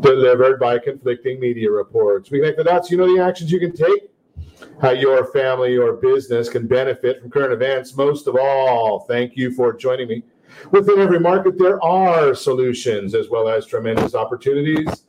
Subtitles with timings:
[0.00, 2.30] delivered by conflicting media reports.
[2.30, 2.90] We connect the dots.
[2.90, 4.10] You know the actions you can take,
[4.80, 7.96] how your family or business can benefit from current events.
[7.96, 10.22] Most of all, thank you for joining me.
[10.70, 15.04] Within every market, there are solutions as well as tremendous opportunities.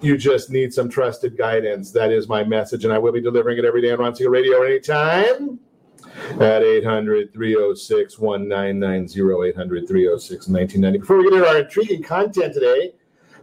[0.00, 1.90] You just need some trusted guidance.
[1.90, 4.32] That is my message, and I will be delivering it every day on Ron Siegel
[4.32, 5.58] Radio anytime
[6.40, 9.48] at 800 306 1990.
[9.48, 10.98] 800 306 1990.
[10.98, 12.92] Before we get into our intriguing content today,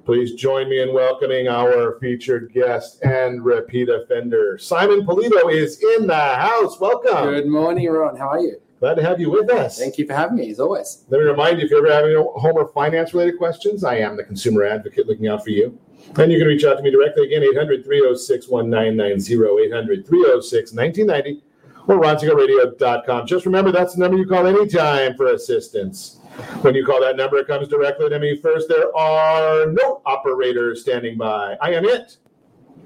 [0.06, 4.58] please join me in welcoming our featured guest and repeat offender.
[4.58, 6.80] Simon Polito is in the house.
[6.80, 7.30] Welcome.
[7.30, 8.16] Good morning, Ron.
[8.16, 8.62] How are you?
[8.80, 9.78] Glad to have you with us.
[9.78, 11.04] Thank you for having me, as always.
[11.10, 14.18] Let me remind you if you're ever having home or finance related questions, I am
[14.18, 15.78] the consumer advocate looking out for you.
[16.18, 21.44] And you can reach out to me directly again, 800 306 1990, 800 306 1990,
[21.88, 23.28] or ronsiegelradio.com.
[23.28, 26.21] Just remember that's the number you call anytime for assistance.
[26.62, 28.70] When you call that number, it comes directly to me first.
[28.70, 31.58] There are no operators standing by.
[31.62, 32.18] I am it.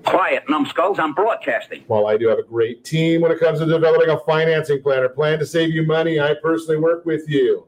[0.06, 1.00] Quiet, numbskulls.
[1.00, 1.84] I'm broadcasting.
[1.88, 5.04] While I do have a great team when it comes to developing a financing plan
[5.04, 7.68] or plan to save you money, I personally work with you.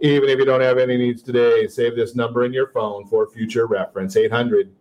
[0.00, 3.28] Even if you don't have any needs today, save this number in your phone for
[3.28, 4.72] future reference 800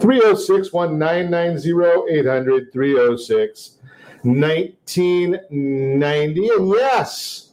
[0.00, 3.78] 306 1990, 800 306
[4.22, 6.48] 1990.
[6.48, 7.45] And yes,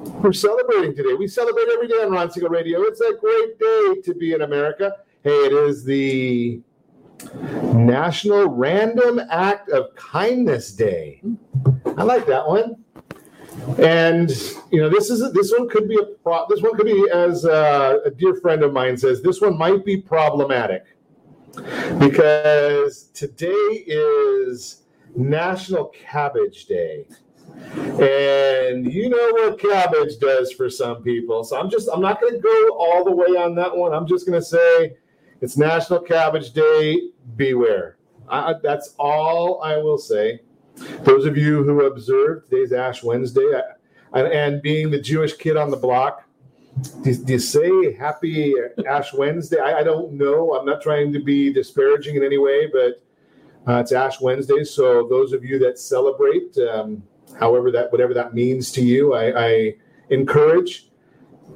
[0.00, 1.14] we're celebrating today.
[1.14, 2.82] We celebrate every day on Ron Siegel Radio.
[2.82, 4.96] It's a great day to be in America.
[5.22, 6.60] Hey, it is the
[7.74, 11.20] National Random Act of Kindness Day.
[11.96, 12.76] I like that one.
[13.78, 14.30] And
[14.70, 17.44] you know, this is this one could be a pro, this one could be, as
[17.44, 20.84] uh, a dear friend of mine says, this one might be problematic
[21.98, 24.82] because today is
[25.16, 27.06] National Cabbage Day.
[28.00, 31.44] And you know what cabbage does for some people.
[31.44, 33.92] So I'm just I'm not going to go all the way on that one.
[33.92, 34.96] I'm just going to say
[35.40, 37.10] it's National Cabbage Day.
[37.36, 37.96] Beware.
[38.28, 40.40] I, that's all I will say.
[41.02, 43.48] Those of you who observed today's Ash Wednesday,
[44.12, 46.24] I, and being the Jewish kid on the block,
[47.02, 48.54] do, do you say Happy
[48.88, 49.58] Ash Wednesday?
[49.58, 50.54] I, I, don't know.
[50.54, 53.02] I'm not trying to be disparaging in any way, but
[53.66, 54.64] uh, it's Ash Wednesday.
[54.64, 57.02] So those of you that celebrate, um,
[57.38, 59.74] however that whatever that means to you, I, I
[60.10, 60.88] encourage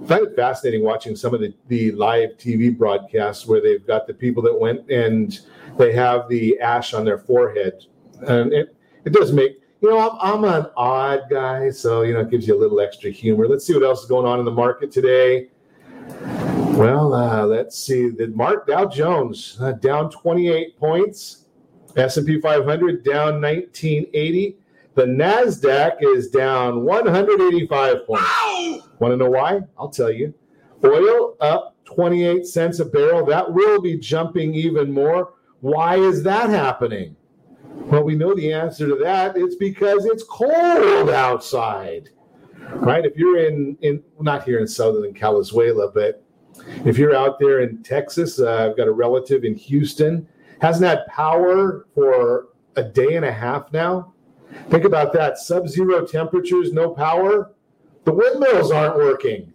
[0.02, 4.06] I find it fascinating watching some of the, the live TV broadcasts where they've got
[4.06, 5.38] the people that went and
[5.78, 7.84] they have the ash on their forehead.
[8.26, 8.74] And it,
[9.04, 12.46] it does make, you know, I'm, I'm an odd guy, so, you know, it gives
[12.46, 13.46] you a little extra humor.
[13.46, 15.48] Let's see what else is going on in the market today.
[16.76, 18.08] Well, uh, let's see.
[18.08, 21.46] The Mark Dow Jones uh, down 28 points.
[21.96, 24.56] S&P 500 down 1980.
[24.94, 28.86] The NASDAQ is down 185 points.
[28.98, 29.60] Want to know why?
[29.78, 30.34] I'll tell you.
[30.84, 33.24] Oil up 28 cents a barrel.
[33.24, 35.34] That will be jumping even more.
[35.60, 37.16] Why is that happening?
[37.64, 39.36] Well, we know the answer to that.
[39.36, 42.10] It's because it's cold outside.
[42.74, 43.04] Right?
[43.04, 46.22] If you're in in not here in southern Calizuela, but
[46.84, 50.28] if you're out there in Texas, uh, I've got a relative in Houston,
[50.60, 54.11] hasn't had power for a day and a half now.
[54.68, 55.38] Think about that.
[55.38, 57.52] Sub-zero temperatures, no power.
[58.04, 59.52] The windmills aren't working.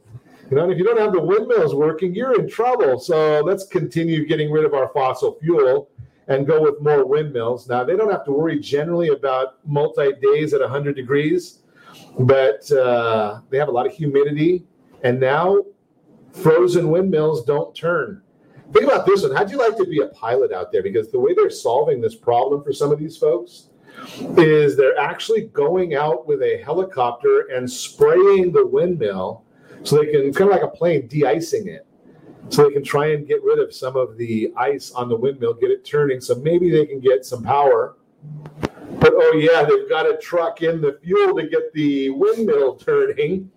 [0.49, 2.99] You know, and if you don't have the windmills working, you're in trouble.
[2.99, 5.89] So let's continue getting rid of our fossil fuel
[6.27, 7.67] and go with more windmills.
[7.67, 11.59] Now, they don't have to worry generally about multi days at 100 degrees,
[12.19, 14.65] but uh, they have a lot of humidity.
[15.03, 15.63] And now
[16.31, 18.21] frozen windmills don't turn.
[18.73, 19.35] Think about this one.
[19.35, 20.83] How'd you like to be a pilot out there?
[20.83, 23.69] Because the way they're solving this problem for some of these folks
[24.37, 29.43] is they're actually going out with a helicopter and spraying the windmill
[29.83, 31.85] so they can, kind of like a plane, de icing it.
[32.49, 35.53] So they can try and get rid of some of the ice on the windmill,
[35.53, 36.21] get it turning.
[36.21, 37.97] So maybe they can get some power.
[38.99, 43.51] But oh, yeah, they've got to truck in the fuel to get the windmill turning.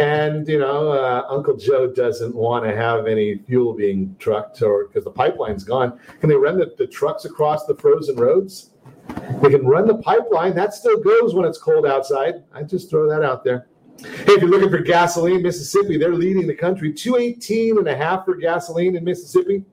[0.00, 4.86] And, you know, uh, Uncle Joe doesn't want to have any fuel being trucked or
[4.86, 5.98] because the pipeline's gone.
[6.20, 8.71] Can they run the, the trucks across the frozen roads?
[9.08, 10.54] They can run the pipeline.
[10.54, 12.44] That still goes when it's cold outside.
[12.52, 13.68] I just throw that out there.
[13.98, 16.92] Hey, if you're looking for gasoline, Mississippi, they're leading the country.
[16.92, 19.64] 218 and a half for gasoline in Mississippi.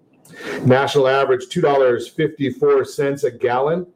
[0.66, 3.88] National average $2.54 a gallon.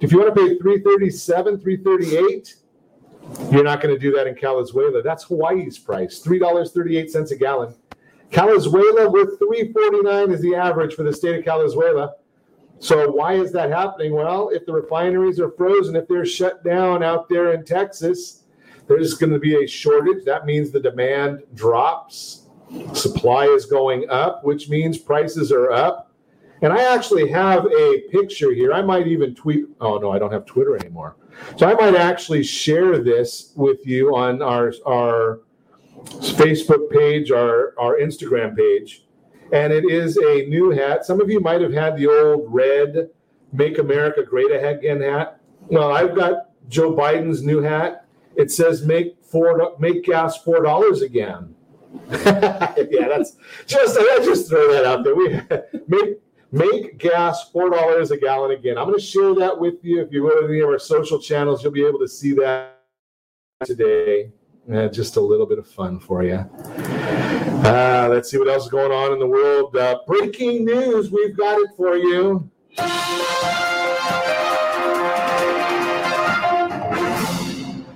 [0.00, 2.56] If you want to pay 337, 338,
[3.50, 5.02] you're not going to do that in Calizuela.
[5.02, 7.74] That's Hawaii's price, $3.38 a gallon.
[8.30, 12.12] Calizuela with 349 is the average for the state of Calizuela.
[12.80, 14.14] So why is that happening?
[14.14, 18.44] Well, if the refineries are frozen, if they're shut down out there in Texas,
[18.88, 20.24] there's going to be a shortage.
[20.24, 22.46] That means the demand drops.
[22.94, 26.10] Supply is going up, which means prices are up.
[26.62, 28.72] And I actually have a picture here.
[28.72, 29.66] I might even tweet.
[29.80, 31.16] Oh no, I don't have Twitter anymore.
[31.56, 35.40] So I might actually share this with you on our our
[36.04, 39.04] Facebook page, our our Instagram page
[39.52, 41.04] and it is a new hat.
[41.04, 43.10] Some of you might have had the old red
[43.52, 45.40] "Make America Great Again" hat.
[45.68, 48.06] Well, I've got Joe Biden's new hat.
[48.36, 51.54] It says "Make four, make gas four dollars again."
[52.10, 53.36] yeah, that's
[53.66, 55.14] just I just throw that out there.
[55.14, 55.40] We
[55.88, 56.20] make
[56.52, 58.78] make gas four dollars a gallon again.
[58.78, 60.00] I'm going to share that with you.
[60.00, 62.80] If you go to any of our social channels, you'll be able to see that
[63.64, 64.32] today.
[64.72, 66.38] Uh, just a little bit of fun for you.
[67.70, 69.76] Uh, let's see what else is going on in the world.
[69.76, 72.50] Uh, breaking news, we've got it for you.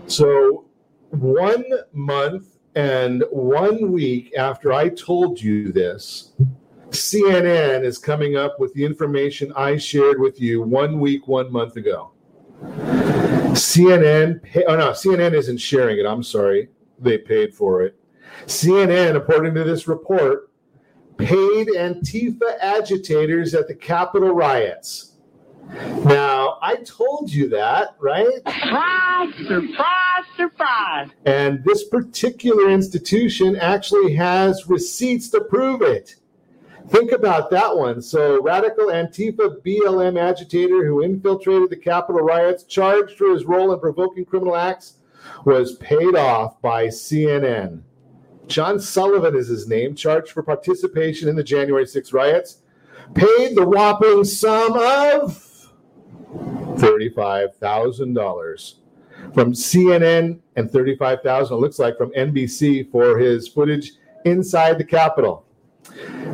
[0.07, 0.67] So,
[1.11, 6.35] one month and one week after I told you this,
[6.91, 11.75] CNN is coming up with the information I shared with you one week, one month
[11.75, 12.13] ago.
[12.63, 16.07] CNN, oh no, CNN isn't sharing it.
[16.07, 16.69] I'm sorry.
[17.01, 17.99] They paid for it.
[18.47, 20.51] CNN, according to this report,
[21.17, 25.13] paid Antifa agitators at the Capitol riots.
[26.05, 28.27] Now, I told you that, right?
[28.47, 31.09] Surprise, surprise, surprise.
[31.25, 36.17] And this particular institution actually has receipts to prove it.
[36.89, 38.03] Think about that one.
[38.03, 43.81] So, radical Antifa BLM agitator who infiltrated the Capitol riots, charged for his role in
[43.81, 44.99] provoking criminal acts,
[45.47, 47.81] was paid off by CNN.
[48.47, 52.59] John Sullivan is his name, charged for participation in the January 6 riots,
[53.15, 55.71] paid the whopping sum of
[56.77, 58.75] $35,000
[59.33, 63.93] from CNN and 35,000 it looks like from NBC for his footage
[64.25, 65.47] inside the Capitol.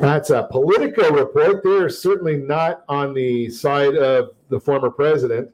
[0.00, 1.62] That's a Politico report.
[1.62, 5.50] They are certainly not on the side of the former president.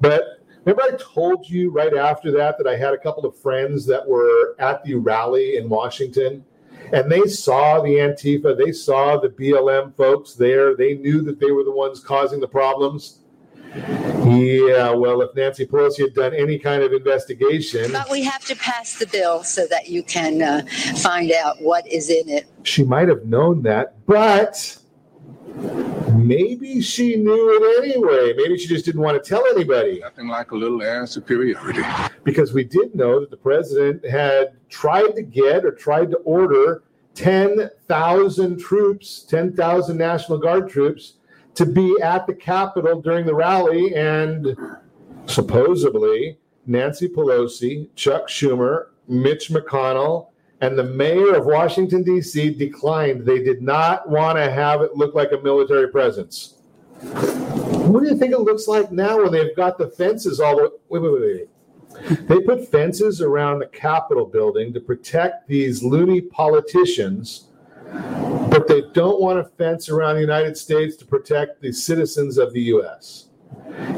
[0.00, 0.33] But
[0.64, 4.06] remember, I told you right after that that I had a couple of friends that
[4.06, 6.44] were at the rally in Washington
[6.92, 10.76] and they saw the Antifa, they saw the BLM folks there.
[10.76, 13.20] They knew that they were the ones causing the problems.
[13.74, 18.54] Yeah, well, if Nancy Pelosi had done any kind of investigation, But we have to
[18.56, 20.62] pass the bill so that you can uh,
[20.98, 22.46] find out what is in it.
[22.62, 24.78] she might have known that, but
[26.14, 28.32] maybe she knew it anyway.
[28.36, 31.82] Maybe she just didn't want to tell anybody Nothing like a little air superiority.
[32.24, 36.82] because we did know that the president had tried to get or tried to order
[37.14, 41.14] 10,000 troops, 10,000 National Guard troops
[41.54, 43.94] to be at the Capitol during the rally.
[43.94, 44.56] And
[45.26, 50.28] supposedly, Nancy Pelosi, Chuck Schumer, Mitch McConnell,
[50.64, 52.54] and the mayor of Washington, D.C.
[52.54, 53.26] declined.
[53.26, 56.54] They did not want to have it look like a military presence.
[57.02, 60.72] What do you think it looks like now when they've got the fences all the
[60.88, 62.28] wait, wait, wait, wait.
[62.28, 67.48] They put fences around the Capitol building to protect these loony politicians,
[67.92, 72.54] but they don't want a fence around the United States to protect the citizens of
[72.54, 73.28] the U.S.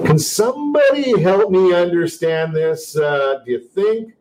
[0.05, 2.97] Can somebody help me understand this?
[2.97, 4.15] Uh, do you think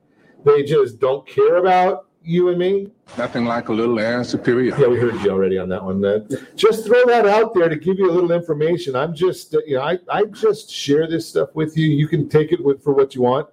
[0.45, 2.87] they just don't care about you and me?
[3.17, 4.75] Nothing like a little air superior.
[4.77, 6.03] Yeah, we heard you already on that one.
[6.03, 6.19] Uh,
[6.55, 8.95] just throw that out there to give you a little information.
[8.95, 11.87] I'm just, uh, you know, I, I just share this stuff with you.
[11.87, 13.47] You can take it with for what you want.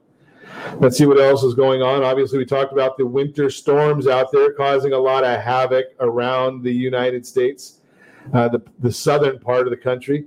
[0.79, 2.03] Let's see what else is going on.
[2.03, 6.63] Obviously, we talked about the winter storms out there causing a lot of havoc around
[6.63, 7.81] the United States,
[8.33, 10.27] uh, the the southern part of the country.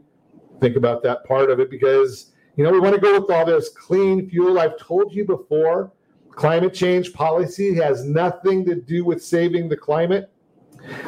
[0.61, 3.45] Think about that part of it because you know we want to go with all
[3.45, 4.59] this clean fuel.
[4.59, 5.91] I've told you before,
[6.35, 10.31] climate change policy has nothing to do with saving the climate.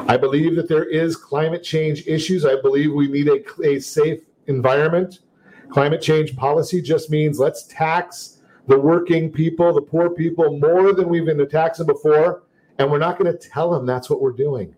[0.08, 2.44] I believe that there is climate change issues.
[2.44, 5.20] I believe we need a, a safe environment.
[5.70, 11.08] Climate change policy just means let's tax the working people, the poor people, more than
[11.08, 12.42] we've been taxing before,
[12.78, 14.74] and we're not going to tell them that's what we're doing.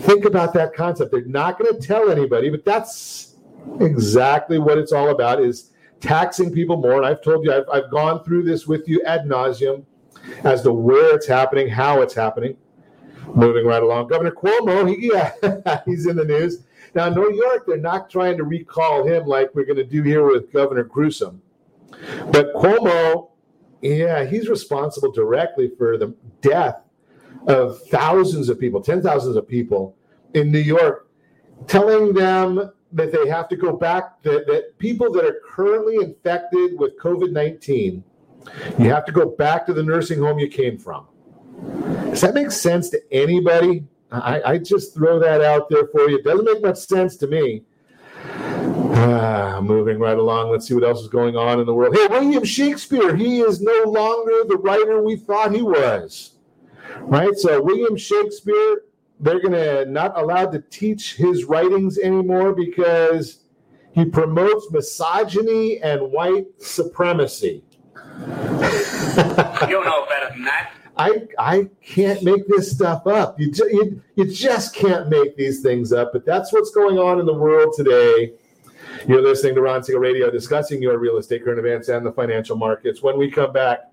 [0.00, 1.12] Think about that concept.
[1.12, 3.36] They're not going to tell anybody, but that's
[3.80, 6.96] exactly what it's all about: is taxing people more.
[6.96, 9.84] And I've told you, I've, I've gone through this with you ad nauseum
[10.44, 12.56] as to where it's happening, how it's happening.
[13.34, 16.64] Moving right along, Governor Cuomo, he, yeah, he's in the news.
[16.94, 20.02] Now, in New York, they're not trying to recall him like we're going to do
[20.02, 21.42] here with Governor Gruesome.
[22.32, 23.30] But Cuomo,
[23.82, 26.80] yeah, he's responsible directly for the death
[27.46, 29.94] of thousands of people, ten thousands of people
[30.34, 31.08] in New York,
[31.66, 36.78] telling them that they have to go back, that, that people that are currently infected
[36.78, 38.02] with COVID 19,
[38.78, 41.06] you have to go back to the nursing home you came from.
[42.10, 43.84] Does that make sense to anybody?
[44.10, 46.18] I, I just throw that out there for you.
[46.18, 47.62] It doesn't make much sense to me.
[49.00, 51.94] Ah, moving right along, let's see what else is going on in the world.
[51.94, 56.32] Hey, William Shakespeare, he is no longer the writer we thought he was.
[57.00, 57.36] Right?
[57.36, 58.82] So, William Shakespeare,
[59.20, 63.40] they're going to not allowed to teach his writings anymore because
[63.92, 67.64] he promotes misogyny and white supremacy.
[67.96, 68.24] you
[69.84, 70.72] know better than that.
[70.98, 73.38] I I can't make this stuff up.
[73.38, 76.12] You, ju- you you just can't make these things up.
[76.12, 78.32] But that's what's going on in the world today.
[79.06, 82.56] You're listening to Ron Siegel Radio, discussing your real estate current events and the financial
[82.56, 83.00] markets.
[83.00, 83.92] When we come back,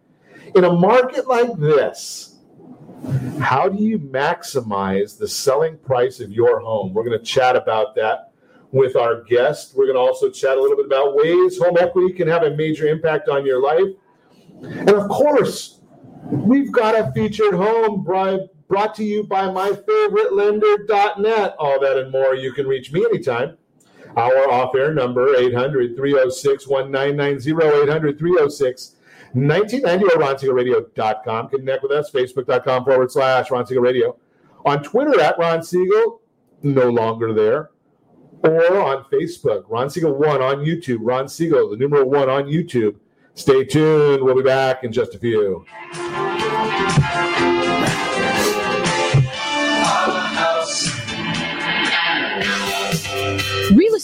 [0.55, 2.34] in a market like this,
[3.39, 6.93] how do you maximize the selling price of your home?
[6.93, 8.33] We're going to chat about that
[8.71, 9.73] with our guest.
[9.75, 12.55] We're going to also chat a little bit about ways home equity can have a
[12.55, 13.93] major impact on your life.
[14.61, 15.79] And of course,
[16.25, 21.55] we've got a featured home brought to you by myfavoritelender.net.
[21.59, 22.33] All that and more.
[22.35, 23.57] You can reach me anytime.
[24.17, 28.94] Our off air number 800 306 1990 800 306
[29.35, 30.05] 1990
[30.95, 31.49] or.
[31.49, 34.17] Connect with us, facebook.com forward slash Ron Siegel Radio.
[34.65, 36.21] On Twitter at Ron Siegel,
[36.63, 37.71] no longer there.
[38.43, 42.95] Or on Facebook, Ron Siegel 1 on YouTube, Ron Siegel, the numeral 1 on YouTube.
[43.33, 44.23] Stay tuned.
[44.23, 45.65] We'll be back in just a few.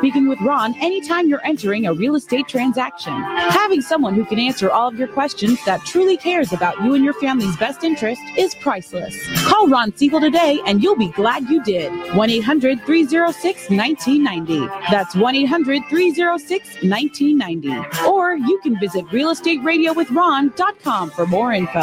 [0.00, 3.12] speaking with Ron anytime you're entering a real estate transaction.
[3.12, 7.04] Having someone who can answer all of your questions that truly cares about you and
[7.04, 9.14] your family's best interest is priceless.
[9.44, 11.92] Call Ron Siegel today and you'll be glad you did.
[12.16, 14.66] 1 800 306 1990.
[14.90, 18.08] That's 1 800 306 1990.
[18.08, 21.80] Or you can visit realestateradio.with.ron.com for more info.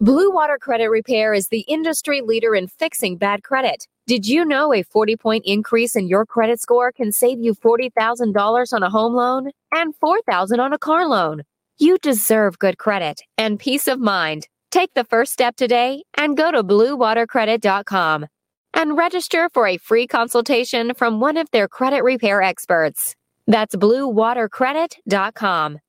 [0.00, 3.88] Blue Water Credit Repair is the industry leader in fixing bad credit.
[4.08, 8.72] Did you know a 40 point increase in your credit score can save you $40,000
[8.72, 11.42] on a home loan and $4,000 on a car loan?
[11.76, 14.48] You deserve good credit and peace of mind.
[14.70, 18.26] Take the first step today and go to bluewatercredit.com
[18.72, 23.14] and register for a free consultation from one of their credit repair experts.
[23.46, 25.80] That's bluewatercredit.com.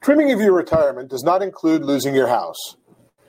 [0.00, 2.76] Trimming of your retirement does not include losing your house.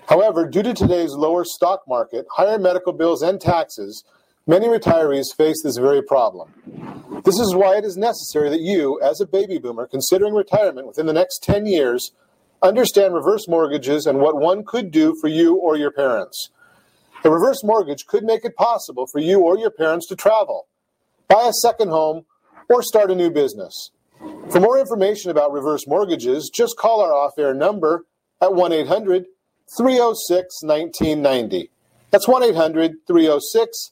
[0.07, 4.03] However, due to today's lower stock market, higher medical bills, and taxes,
[4.49, 6.51] many retirees face this very problem.
[7.23, 11.05] This is why it is necessary that you, as a baby boomer considering retirement within
[11.05, 12.13] the next 10 years,
[12.63, 16.49] understand reverse mortgages and what one could do for you or your parents.
[17.23, 20.67] A reverse mortgage could make it possible for you or your parents to travel,
[21.27, 22.25] buy a second home,
[22.69, 23.91] or start a new business.
[24.49, 28.05] For more information about reverse mortgages, just call our off air number
[28.41, 29.25] at 1 800
[29.77, 31.69] 306 1990.
[32.09, 33.91] That's 1 800 306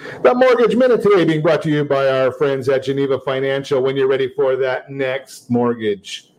[0.00, 3.82] The Mortgage Minute today being brought to you by our friends at Geneva Financial.
[3.82, 6.32] When you're ready for that next mortgage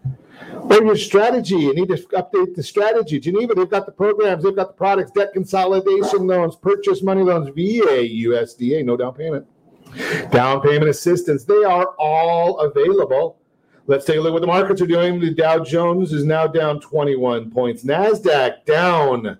[0.63, 3.19] or your strategy, you need to update the strategy.
[3.19, 7.49] Geneva, they've got the programs, they've got the products, debt consolidation loans, purchase money loans,
[7.49, 9.45] VA, USDA, no down payment,
[10.31, 11.43] down payment assistance.
[11.43, 13.37] They are all available.
[13.85, 15.19] Let's take a look at what the markets are doing.
[15.19, 17.83] The Dow Jones is now down 21 points.
[17.83, 19.37] NASDAQ down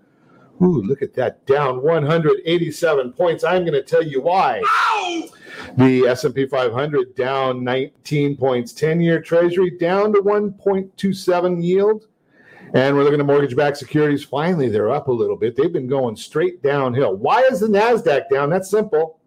[0.62, 3.44] Ooh, look at that, down 187 points.
[3.44, 4.62] I'm going to tell you why.
[5.78, 8.74] The S&P 500 down 19 points.
[8.74, 12.08] 10-year Treasury down to 1.27 yield.
[12.74, 14.24] And we're looking at mortgage-backed securities.
[14.24, 15.56] Finally, they're up a little bit.
[15.56, 17.16] They've been going straight downhill.
[17.16, 18.50] Why is the Nasdaq down?
[18.50, 19.20] That's simple.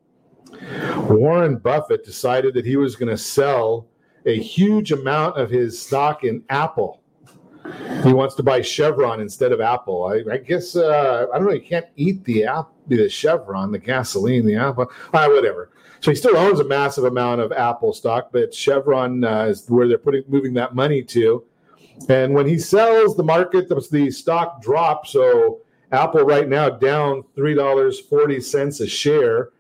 [0.97, 3.89] Warren Buffett decided that he was going to sell
[4.25, 7.03] a huge amount of his stock in Apple
[8.03, 10.05] he wants to buy Chevron instead of Apple.
[10.05, 11.55] I, I guess uh, I don't know.
[11.55, 15.71] You can't eat the app, the Chevron, the gasoline, the Apple, uh, whatever.
[16.01, 19.89] So he still owns a massive amount of Apple stock, but Chevron uh, is where
[19.89, 21.45] they're putting moving that money to.
[22.11, 25.13] And when he sells, the market, the, the stock drops.
[25.13, 25.61] So
[25.93, 29.51] Apple right now down three dollars forty cents a share,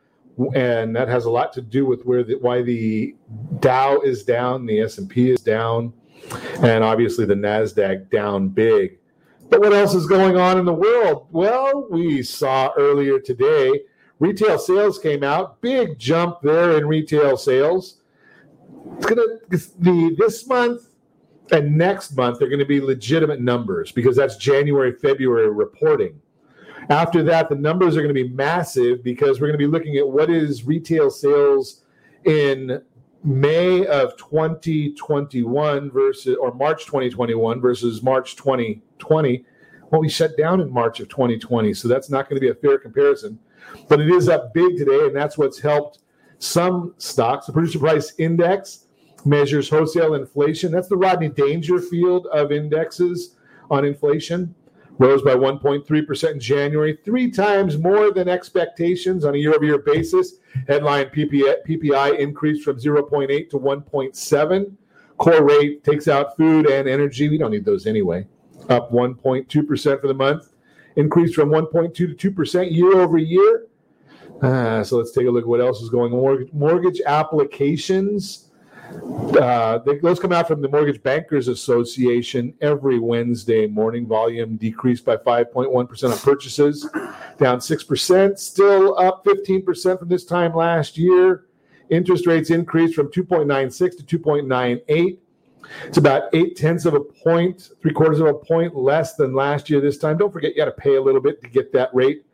[0.55, 3.15] and that has a lot to do with where the, why the
[3.61, 5.95] Dow is down, the S and P is down
[6.63, 8.99] and obviously the Nasdaq down big.
[9.51, 11.27] But what else is going on in the world?
[11.31, 13.83] Well, we saw earlier today
[14.19, 17.99] retail sales came out, big jump there in retail sales.
[18.97, 20.89] It's gonna the this month
[21.53, 26.21] and next month they're going to be legitimate numbers because that's January, February reporting.
[26.91, 29.97] After that, the numbers are going to be massive because we're going to be looking
[29.97, 31.83] at what is retail sales
[32.25, 32.83] in
[33.25, 39.45] May of 2021 versus or March 2021 versus March 2020.
[39.91, 42.55] Well, we shut down in March of 2020, so that's not going to be a
[42.55, 43.39] fair comparison.
[43.89, 46.01] But it is up big today, and that's what's helped
[46.39, 47.47] some stocks.
[47.47, 48.87] The producer price index
[49.25, 50.71] measures wholesale inflation.
[50.71, 53.37] That's the Rodney Dangerfield of indexes
[53.71, 54.55] on inflation
[54.99, 59.79] rose by 1.3% in January, three times more than expectations on a year over year
[59.79, 60.35] basis.
[60.69, 64.73] Headline PPI, PPI increased from 0.8 to 1.7.
[65.17, 67.29] Core rate takes out food and energy.
[67.29, 68.27] We don't need those anyway.
[68.69, 70.53] Up 1.2% for the month.
[70.97, 73.67] Increased from 1.2 to 2% year over year.
[74.43, 76.19] Uh, so let's take a look at what else is going on.
[76.19, 78.44] Mortgage, mortgage applications
[78.93, 84.07] uh, those come out from the Mortgage Bankers Association every Wednesday morning.
[84.07, 86.89] Volume decreased by 5.1% on purchases,
[87.39, 91.47] down 6%, still up 15% from this time last year.
[91.91, 95.19] Interest rates increased from 2.96 to 2.98.
[95.87, 99.71] It's about eight tenths of a point, three quarters of a point less than last
[99.71, 100.19] year this time.
[100.19, 102.25] Don't forget, you got to pay a little bit to get that rate.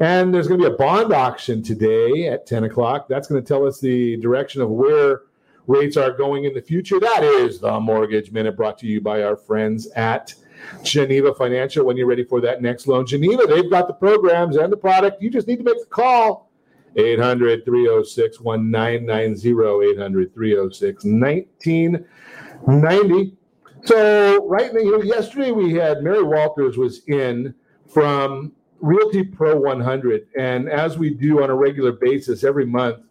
[0.00, 3.08] And there's going to be a bond auction today at 10 o'clock.
[3.08, 5.22] That's going to tell us the direction of where
[5.68, 6.98] rates are going in the future.
[6.98, 10.34] That is the Mortgage Minute brought to you by our friends at
[10.82, 11.86] Geneva Financial.
[11.86, 15.22] When you're ready for that next loan, Geneva, they've got the programs and the product.
[15.22, 16.50] You just need to make the call.
[16.96, 19.92] 800 306 1990.
[19.92, 23.36] 800 306 1990.
[23.84, 27.54] So, right now, yesterday we had Mary Walters was in
[27.86, 28.50] from
[28.80, 30.26] Realty Pro 100.
[30.36, 33.04] And as we do on a regular basis every month,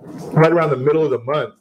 [0.00, 1.54] right around the middle of the month,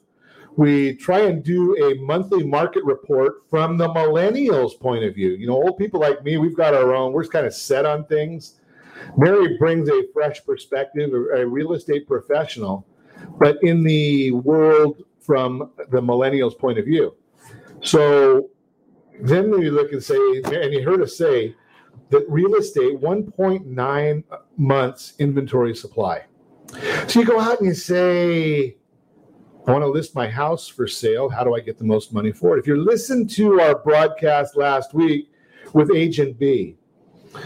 [0.57, 5.31] we try and do a monthly market report from the millennials point of view.
[5.31, 7.85] You know old people like me we've got our own we're just kind of set
[7.85, 8.59] on things.
[9.17, 12.85] Mary brings a fresh perspective a real estate professional
[13.39, 17.15] but in the world from the millennials point of view.
[17.81, 18.49] So
[19.21, 21.55] then we look and say and you heard us say
[22.09, 24.23] that real estate 1.9
[24.57, 26.25] months inventory supply.
[27.07, 28.77] So you go out and you say
[29.67, 31.29] I want to list my house for sale.
[31.29, 32.61] How do I get the most money for it?
[32.61, 35.31] If you listened to our broadcast last week
[35.73, 36.75] with Agent B,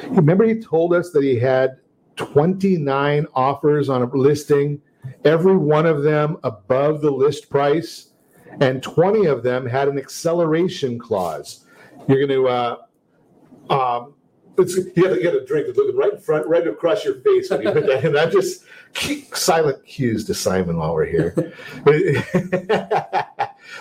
[0.07, 1.77] remember he told us that he had
[2.15, 4.81] 29 offers on a listing,
[5.25, 8.11] every one of them above the list price,
[8.61, 11.65] and 20 of them had an acceleration clause.
[12.07, 12.77] You're going to, uh,
[13.69, 14.13] um,
[14.57, 17.15] it's, you got to get a drink that's looking right in front, right across your
[17.15, 18.13] face when you put that in.
[18.13, 18.63] That just
[18.95, 21.33] silent cues to Simon while we're here.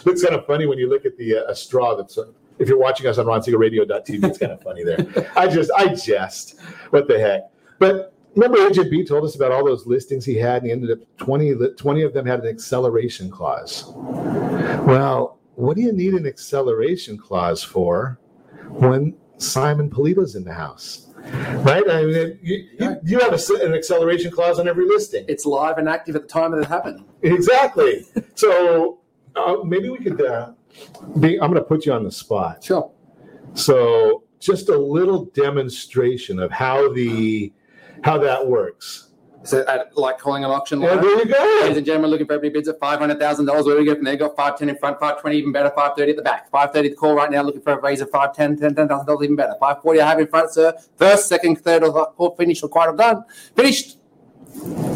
[0.04, 2.18] Looks kind of funny when you look at the uh, a straw that's.
[2.18, 5.04] Uh, if you're watching us on RonSiegelRadio.tv, it's kind of funny there.
[5.36, 6.60] I just, I jest.
[6.90, 7.50] What the heck?
[7.80, 10.92] But remember, Agent B told us about all those listings he had, and he ended
[10.92, 13.92] up 20, 20 of them had an acceleration clause.
[13.96, 18.20] Well, what do you need an acceleration clause for
[18.68, 21.08] when Simon Polito's in the house?
[21.62, 21.88] Right?
[21.88, 25.24] I mean, you, you, you have a, an acceleration clause on every listing.
[25.28, 27.04] It's live and active at the time that it happened.
[27.22, 28.04] Exactly.
[28.34, 29.00] so
[29.36, 30.20] uh, maybe we could.
[30.20, 30.52] Uh,
[31.20, 32.64] be, I'm going to put you on the spot.
[32.64, 32.90] Sure.
[33.54, 37.52] So just a little demonstration of how the
[38.02, 39.03] how that works.
[39.44, 41.02] So, at, like calling an auction Yeah, line.
[41.02, 41.58] there you go.
[41.62, 43.66] Ladies and gentlemen, looking for opening bids at five hundred thousand dollars.
[43.66, 44.16] Where do we go from there?
[44.16, 46.72] Got five ten in front, five twenty even better, five thirty at the back, five
[46.72, 47.42] thirty the call right now.
[47.42, 49.54] Looking for a raise of five ten, ten ten thousand dollars even better.
[49.60, 50.72] Five forty I have in front, sir.
[50.96, 52.90] First, second, third, or fourth finish required.
[52.90, 53.24] I'm done.
[53.54, 53.98] Finished.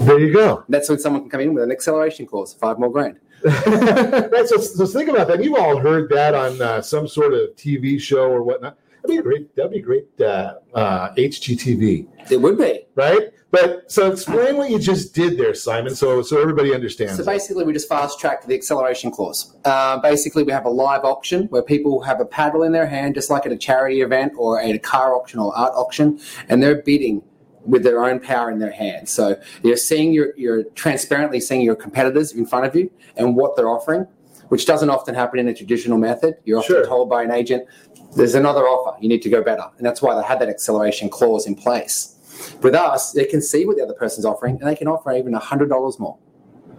[0.06, 0.64] There you go.
[0.68, 3.18] That's when someone can come in with an acceleration clause, five more grand.
[3.44, 5.44] right, so, so think about that.
[5.44, 8.78] You've all heard that on uh, some sort of TV show or whatnot.
[9.02, 9.54] That'd be great.
[9.56, 10.06] That'd be great.
[10.20, 12.30] Uh, uh, HGTV.
[12.30, 13.30] It would be right.
[13.50, 17.16] But so explain what you just did there, Simon, so so everybody understands.
[17.16, 19.56] So basically, we just fast track the acceleration clause.
[19.64, 23.14] Uh, basically, we have a live auction where people have a paddle in their hand,
[23.14, 26.62] just like at a charity event or at a car auction or art auction, and
[26.62, 27.22] they're bidding
[27.64, 29.10] with their own power in their hands.
[29.10, 33.56] So you're seeing your, you're transparently seeing your competitors in front of you and what
[33.56, 34.06] they're offering,
[34.48, 36.34] which doesn't often happen in a traditional method.
[36.44, 37.66] You're often told by an agent,
[38.14, 38.98] "There's another offer.
[39.00, 42.14] You need to go better," and that's why they had that acceleration clause in place.
[42.62, 45.32] With us, they can see what the other person's offering, and they can offer even
[45.34, 46.18] hundred dollars more.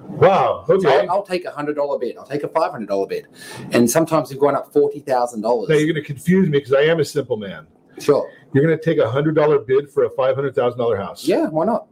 [0.09, 0.65] Wow.
[0.67, 1.01] Okay.
[1.07, 2.17] I'll, I'll take a hundred dollar bid.
[2.17, 3.27] I'll take a five hundred dollar bid,
[3.71, 5.69] and sometimes we've gone up forty thousand dollars.
[5.69, 7.67] Now you're going to confuse me because I am a simple man.
[7.99, 8.29] Sure.
[8.53, 11.25] You're going to take a hundred dollar bid for a five hundred thousand dollar house.
[11.27, 11.87] Yeah, why not?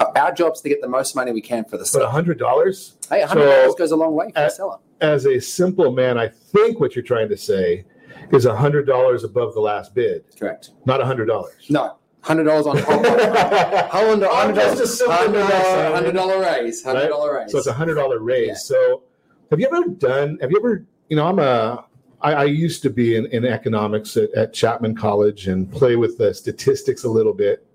[0.00, 2.38] Uh, Our job's to get the most money we can for the But a hundred
[2.38, 4.78] dollars, Hey, a hundred dollars goes a long way for a as, seller.
[5.00, 7.84] as a simple man, I think what you're trying to say
[8.32, 10.24] is a hundred dollars above the last bid.
[10.38, 10.70] Correct.
[10.86, 11.66] Not a hundred dollars.
[11.68, 17.42] No, hundred dollars on oh, hundred just a simple man, hundred dollar raise, hundred Right?
[17.42, 17.52] raise.
[17.52, 18.64] So it's a hundred dollar raise.
[18.64, 19.02] So
[19.50, 20.38] have you ever done?
[20.40, 20.86] Have you ever?
[21.08, 21.84] You know, I'm a.
[22.22, 26.16] I, I used to be in, in economics at, at Chapman College and play with
[26.16, 27.66] the statistics a little bit.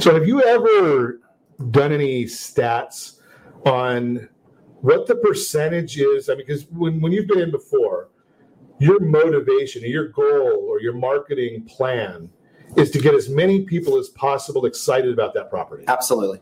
[0.00, 1.20] So have you ever
[1.70, 3.18] done any stats
[3.66, 4.26] on
[4.80, 6.30] what the percentage is?
[6.30, 8.08] I mean, because when, when you've been in before,
[8.78, 12.30] your motivation your goal or your marketing plan
[12.76, 15.84] is to get as many people as possible excited about that property.
[15.88, 16.40] Absolutely.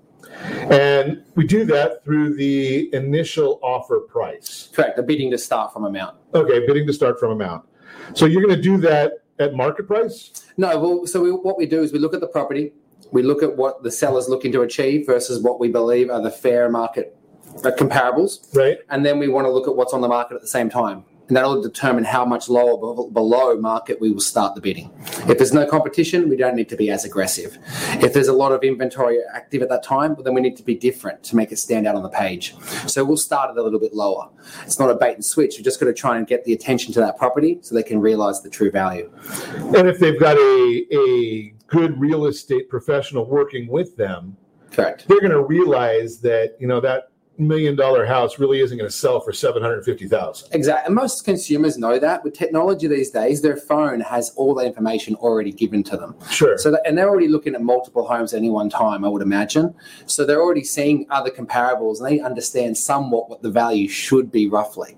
[0.71, 4.71] And we do that through the initial offer price.
[4.73, 4.97] Correct.
[4.97, 6.17] The bidding to start from amount.
[6.35, 7.67] Okay, bidding to start from amount.
[8.15, 10.47] So you're going to do that at market price?
[10.57, 12.73] No, well, so we, what we do is we look at the property,
[13.11, 16.31] we look at what the seller's looking to achieve versus what we believe are the
[16.31, 17.17] fair market
[17.65, 18.79] uh, comparables, right?
[18.91, 21.05] And then we want to look at what's on the market at the same time,
[21.29, 24.91] and that'll determine how much lower be- below market we will start the bidding.
[25.29, 27.59] If there's no competition, we don't need to be as aggressive.
[28.03, 30.63] If there's a lot of inventory active at that time, well, then we need to
[30.63, 32.55] be different to make it stand out on the page.
[32.87, 34.29] So we'll start it a little bit lower.
[34.65, 35.57] It's not a bait and switch.
[35.57, 38.01] You're just going to try and get the attention to that property so they can
[38.01, 39.11] realize the true value.
[39.57, 44.37] And if they've got a, a good real estate professional working with them,
[44.73, 47.12] correct, they're going to realize that you know that
[47.47, 50.49] million dollar house really isn't going to sell for seven hundred fifty thousand.
[50.53, 50.87] Exactly.
[50.87, 52.25] And most consumers know that.
[52.25, 56.15] With technology these days, their phone has all that information already given to them.
[56.31, 56.59] Sure.
[56.59, 59.23] So that, and they're already looking at multiple homes at any one time, I would
[59.23, 59.75] imagine.
[60.07, 64.49] So they're already seeing other comparables and they understand somewhat what the value should be
[64.49, 64.97] roughly.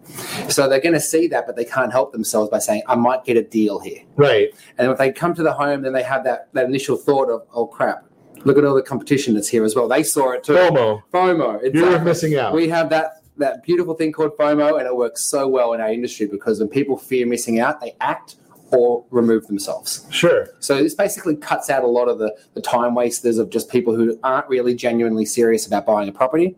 [0.48, 3.24] So they're going to see that, but they can't help themselves by saying, I might
[3.24, 4.02] get a deal here.
[4.16, 4.54] Right.
[4.78, 7.46] And if they come to the home, then they have that, that initial thought of,
[7.52, 8.04] oh crap,
[8.44, 9.88] look at all the competition that's here as well.
[9.88, 10.54] They saw it too.
[10.54, 11.02] FOMO.
[11.12, 11.62] FOMO.
[11.62, 12.04] You're exactly.
[12.04, 12.52] missing out.
[12.54, 15.92] We have that that beautiful thing called FOMO, and it works so well in our
[15.92, 18.36] industry because when people fear missing out, they act
[18.70, 20.06] or remove themselves.
[20.10, 20.48] Sure.
[20.60, 23.94] So this basically cuts out a lot of the, the time wasters of just people
[23.94, 26.56] who aren't really genuinely serious about buying a property.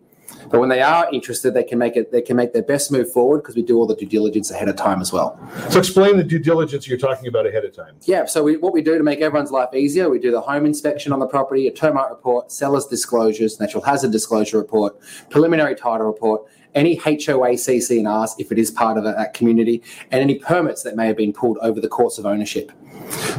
[0.50, 2.12] But when they are interested, they can make it.
[2.12, 4.68] They can make their best move forward because we do all the due diligence ahead
[4.68, 5.38] of time as well.
[5.70, 7.96] So explain the due diligence you're talking about ahead of time.
[8.02, 8.26] Yeah.
[8.26, 11.12] So we, what we do to make everyone's life easier, we do the home inspection
[11.12, 14.96] on the property, a termite report, seller's disclosures, natural hazard disclosure report,
[15.30, 16.42] preliminary title report,
[16.74, 20.94] any HOA CC&Rs if it is part of that, that community, and any permits that
[20.94, 22.70] may have been pulled over the course of ownership.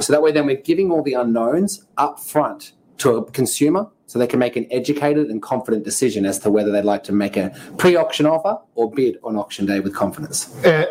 [0.02, 4.20] So that way, then we're giving all the unknowns up front to a consumer so
[4.20, 7.36] they can make an educated and confident decision as to whether they'd like to make
[7.36, 10.64] a pre-auction offer or bid on auction day with confidence.
[10.64, 10.86] Uh,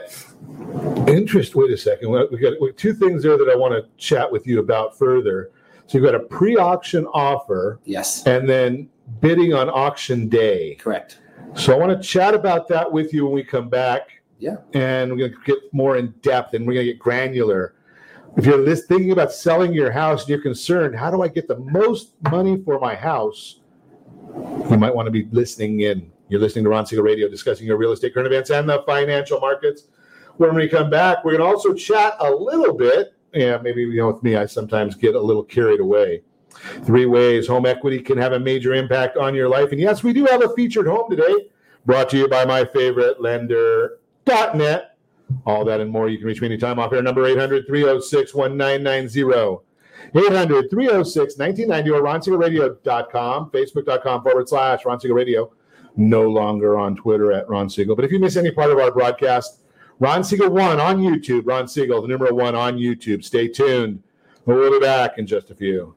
[1.09, 1.55] interest.
[1.55, 2.11] Wait a second.
[2.11, 4.61] We we got we got two things there that I want to chat with you
[4.61, 5.51] about further.
[5.87, 8.89] So you've got a pre-auction offer, yes, and then
[9.21, 10.75] bidding on auction day.
[10.75, 11.21] Correct.
[11.55, 14.21] So I want to chat about that with you when we come back.
[14.39, 14.57] Yeah.
[14.75, 17.76] And we're going to get more in depth and we're going to get granular.
[18.37, 21.49] If you're this thinking about selling your house and you're concerned, how do I get
[21.49, 23.61] the most money for my house?
[24.71, 26.13] You might want to be listening in.
[26.29, 29.41] You're listening to Ron Siegel Radio discussing your real estate current events and the financial
[29.41, 29.85] markets.
[30.37, 33.15] When we come back, we're going to also chat a little bit.
[33.33, 36.23] Yeah, maybe you know, with me, I sometimes get a little carried away.
[36.85, 39.73] Three ways home equity can have a major impact on your life.
[39.73, 41.49] And yes, we do have a featured home today,
[41.87, 44.96] brought to you by my favorite lender.net.
[45.45, 46.09] All that and more.
[46.09, 49.63] You can reach me anytime off air number 800 306 1990.
[50.15, 55.53] 800 306 1990 or ronsiegelradio.com, facebook.com forward slash Ron Siegel Radio.
[55.97, 57.97] No longer on Twitter at Ron Siegel.
[57.97, 59.63] But if you miss any part of our broadcast,
[59.99, 63.25] Ron Siegel 1 on YouTube, Ron Siegel, the number one on YouTube.
[63.25, 64.03] Stay tuned.
[64.45, 65.97] We'll be back in just a few.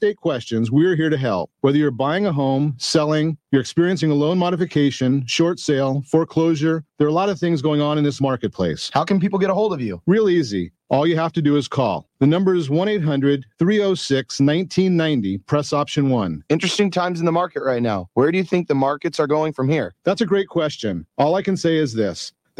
[0.09, 1.51] questions, we're here to help.
[1.61, 7.05] Whether you're buying a home, selling, you're experiencing a loan modification, short sale, foreclosure, there
[7.05, 8.89] are a lot of things going on in this marketplace.
[8.93, 10.01] How can people get a hold of you?
[10.07, 10.71] Real easy.
[10.89, 12.09] All you have to do is call.
[12.19, 15.37] The number is 1 800 306 1990.
[15.37, 16.43] Press option one.
[16.49, 18.09] Interesting times in the market right now.
[18.15, 19.93] Where do you think the markets are going from here?
[20.03, 21.05] That's a great question.
[21.17, 22.33] All I can say is this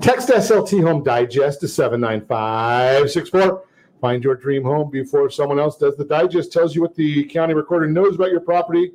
[0.00, 3.64] Text SLT Home Digest to 79564.
[4.00, 5.96] Find your dream home before someone else does.
[5.96, 8.92] The digest tells you what the county recorder knows about your property,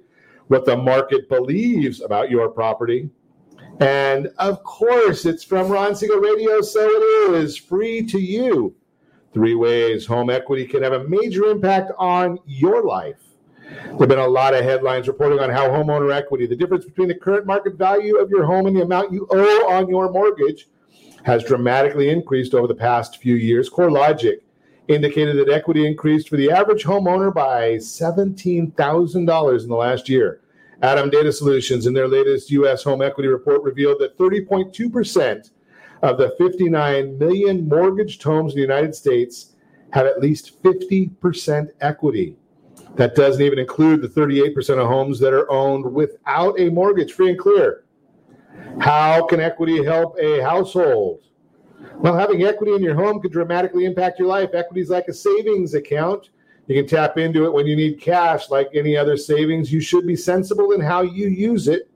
[0.47, 3.09] what the market believes about your property.
[3.79, 8.75] And of course, it's from Ron Siegel Radio, so it is free to you.
[9.33, 13.26] Three ways home equity can have a major impact on your life.
[13.69, 17.07] There have been a lot of headlines reporting on how homeowner equity, the difference between
[17.07, 20.67] the current market value of your home and the amount you owe on your mortgage,
[21.23, 23.69] has dramatically increased over the past few years.
[23.69, 24.37] CoreLogic
[24.87, 30.41] indicated that equity increased for the average homeowner by $17,000 in the last year.
[30.81, 32.83] ATTOM Data Solutions, in their latest U.S.
[32.83, 35.49] home equity report, revealed that 30.2%
[36.03, 39.55] of the 59 million mortgaged homes in the United States
[39.91, 42.35] have at least 50% equity.
[42.97, 47.29] That doesn't even include the 38% of homes that are owned without a mortgage, free
[47.29, 47.83] and clear.
[48.79, 51.21] How can equity help a household?
[51.95, 54.49] Well, having equity in your home could dramatically impact your life.
[54.53, 56.31] Equity is like a savings account.
[56.65, 59.71] You can tap into it when you need cash, like any other savings.
[59.71, 61.89] You should be sensible in how you use it.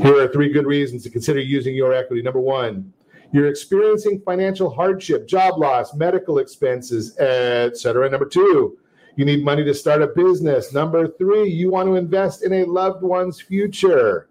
[0.00, 2.22] Here are three good reasons to consider using your equity.
[2.22, 2.92] Number one,
[3.32, 8.08] you're experiencing financial hardship, job loss, medical expenses, etc.
[8.08, 8.78] Number two,
[9.16, 10.72] you need money to start a business.
[10.72, 14.28] Number three, you want to invest in a loved one's future.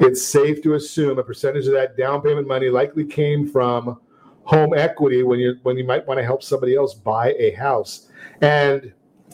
[0.00, 4.00] It's safe to assume a percentage of that down payment money likely came from
[4.44, 8.08] home equity when you when you might want to help somebody else buy a house.
[8.40, 8.92] And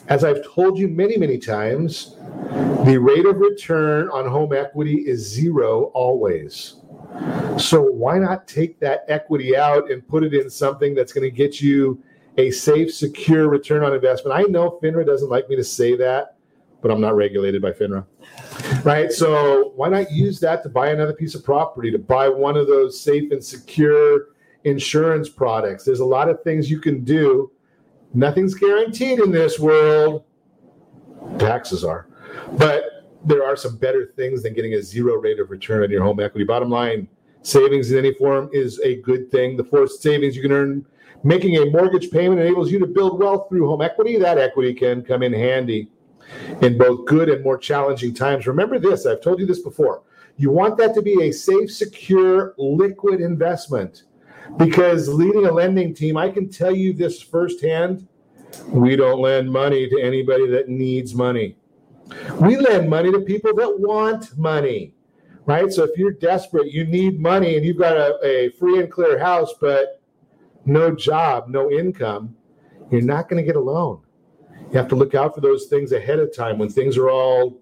[0.09, 2.17] as I've told you many, many times,
[2.85, 6.77] the rate of return on home equity is zero always.
[7.59, 11.31] So why not take that equity out and put it in something that's going to
[11.31, 12.03] get you
[12.39, 14.37] a safe, secure return on investment?
[14.37, 16.37] I know FINRA doesn't like me to say that,
[16.81, 18.05] but I'm not regulated by FINRA.
[18.85, 19.13] Right?
[19.13, 22.67] So why not use that to buy another piece of property, to buy one of
[22.67, 24.29] those safe and secure
[24.65, 25.85] insurance products?
[25.85, 27.53] There's a lot of things you can do.
[28.15, 30.25] Nothing's guaranteed in this world.
[31.39, 32.09] Taxes are.
[32.53, 32.85] But
[33.25, 36.21] there are some better things than getting a zero rate of return on your home
[36.21, 36.45] equity.
[36.45, 37.09] Bottom line,
[37.43, 39.57] savings in any form is a good thing.
[39.57, 40.87] The forced savings you can earn
[41.25, 44.19] making a mortgage payment enables you to build wealth through home equity.
[44.19, 45.89] That equity can come in handy
[46.61, 48.47] in both good and more challenging times.
[48.47, 50.03] Remember this, I've told you this before.
[50.37, 54.05] You want that to be a safe, secure, liquid investment.
[54.57, 58.09] Because leading a lending team, I can tell you this firsthand
[58.69, 61.57] we don't lend money to anybody that needs money.
[62.39, 64.95] We lend money to people that want money,
[65.47, 65.73] right?
[65.73, 69.19] So if you're desperate, you need money, and you've got a, a free and clear
[69.19, 70.02] house, but
[70.65, 72.35] no job, no income,
[72.91, 74.01] you're not going to get a loan.
[74.71, 77.61] You have to look out for those things ahead of time when things are all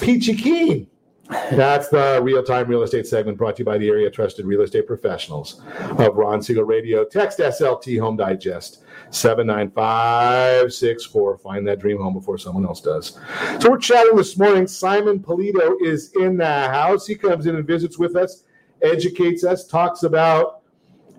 [0.00, 0.88] peachy keen.
[1.28, 4.60] That's the real time real estate segment brought to you by the area trusted real
[4.62, 5.62] estate professionals
[5.98, 7.04] of Ron Siegel Radio.
[7.04, 11.38] Text SLT Home Digest 79564.
[11.38, 13.20] Find that dream home before someone else does.
[13.60, 14.66] So we're chatting this morning.
[14.66, 17.06] Simon Polito is in the house.
[17.06, 18.44] He comes in and visits with us,
[18.82, 20.62] educates us, talks about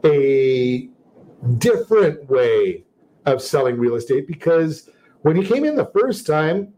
[0.03, 0.89] a
[1.57, 2.83] different way
[3.25, 4.89] of selling real estate because
[5.21, 6.73] when he came in the first time,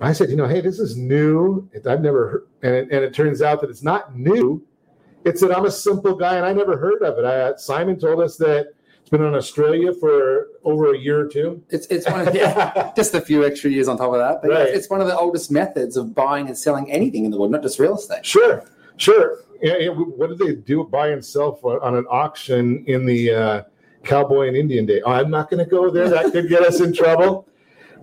[0.00, 1.68] I said, you know, hey, this is new.
[1.88, 4.64] I've never heard, and it, and it turns out that it's not new.
[5.24, 7.24] It's that I'm a simple guy and I never heard of it.
[7.24, 8.68] I, Simon told us that
[9.00, 11.62] it's been in Australia for over a year or two.
[11.68, 14.40] It's it's one of yeah, just a few extra years on top of that.
[14.40, 14.68] But Right.
[14.68, 17.50] it's, it's one of the oldest methods of buying and selling anything in the world,
[17.50, 18.24] not just real estate.
[18.24, 18.64] Sure,
[18.96, 19.38] sure.
[19.60, 20.84] Yeah, yeah, what did they do?
[20.84, 23.62] Buy and sell for, on an auction in the uh,
[24.04, 25.00] cowboy and Indian day.
[25.02, 26.08] Oh, I'm not going to go there.
[26.08, 27.46] That could get us in trouble.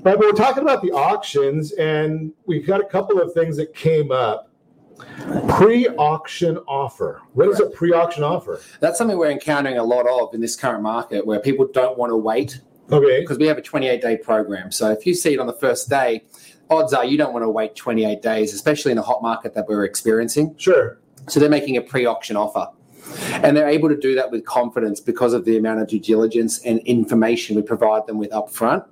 [0.03, 4.11] But we're talking about the auctions, and we've got a couple of things that came
[4.11, 4.51] up.
[5.49, 7.21] Pre-auction offer.
[7.33, 8.61] What is a pre-auction offer?
[8.79, 12.11] That's something we're encountering a lot of in this current market where people don't want
[12.11, 12.61] to wait.
[12.91, 13.21] Okay.
[13.21, 14.71] Because we have a 28 day program.
[14.71, 16.23] So if you see it on the first day,
[16.69, 19.67] odds are you don't want to wait 28 days, especially in the hot market that
[19.67, 20.55] we're experiencing.
[20.57, 20.99] Sure.
[21.27, 22.67] So they're making a pre auction offer.
[23.43, 26.59] And they're able to do that with confidence because of the amount of due diligence
[26.59, 28.85] and information we provide them with upfront,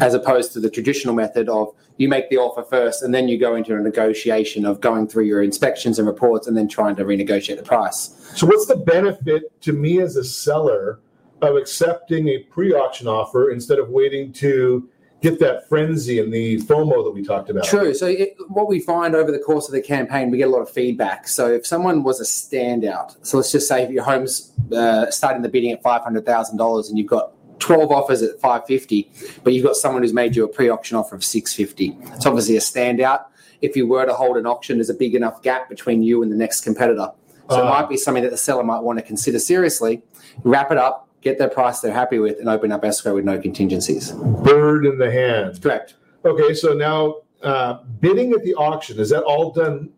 [0.00, 3.38] as opposed to the traditional method of you make the offer first and then you
[3.38, 7.04] go into a negotiation of going through your inspections and reports and then trying to
[7.04, 8.14] renegotiate the price.
[8.34, 11.00] So, what's the benefit to me as a seller
[11.42, 14.88] of accepting a pre-auction offer instead of waiting to
[15.22, 17.64] get that frenzy and the FOMO that we talked about.
[17.64, 17.94] True.
[17.94, 20.60] So it, what we find over the course of the campaign, we get a lot
[20.60, 21.26] of feedback.
[21.26, 25.42] So if someone was a standout, so let's just say if your home's uh, starting
[25.42, 29.10] the bidding at five hundred thousand dollars and you've got 12 offers at 550
[29.42, 32.60] but you've got someone who's made you a pre-auction offer of 650 it's obviously a
[32.60, 33.24] standout
[33.62, 36.30] if you were to hold an auction there's a big enough gap between you and
[36.30, 37.10] the next competitor
[37.48, 37.80] so it Ah.
[37.80, 40.02] might be something that the seller might want to consider seriously
[40.44, 43.36] wrap it up get their price they're happy with and open up escrow with no
[43.46, 44.12] contingencies
[44.48, 45.60] Bird in the hand.
[45.62, 45.94] Correct.
[46.24, 46.98] Okay, so now
[47.42, 49.90] uh, bidding at the auction is that all done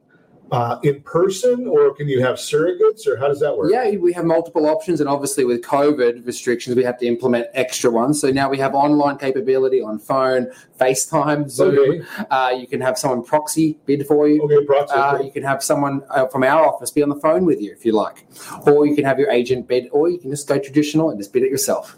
[0.51, 3.71] uh, in person, or can you have surrogates, or how does that work?
[3.73, 7.91] Yeah, we have multiple options, and obviously with COVID restrictions, we have to implement extra
[7.91, 8.21] ones.
[8.21, 11.79] So now we have online capability on phone, FaceTime, Zoom.
[11.79, 12.27] Okay.
[12.31, 14.43] Uh, you can have someone proxy bid for you.
[14.43, 14.95] Okay, proxy.
[14.95, 17.73] Uh, you can have someone uh, from our office be on the phone with you
[17.73, 18.27] if you like,
[18.67, 21.33] or you can have your agent bid, or you can just go traditional and just
[21.33, 21.97] bid it yourself.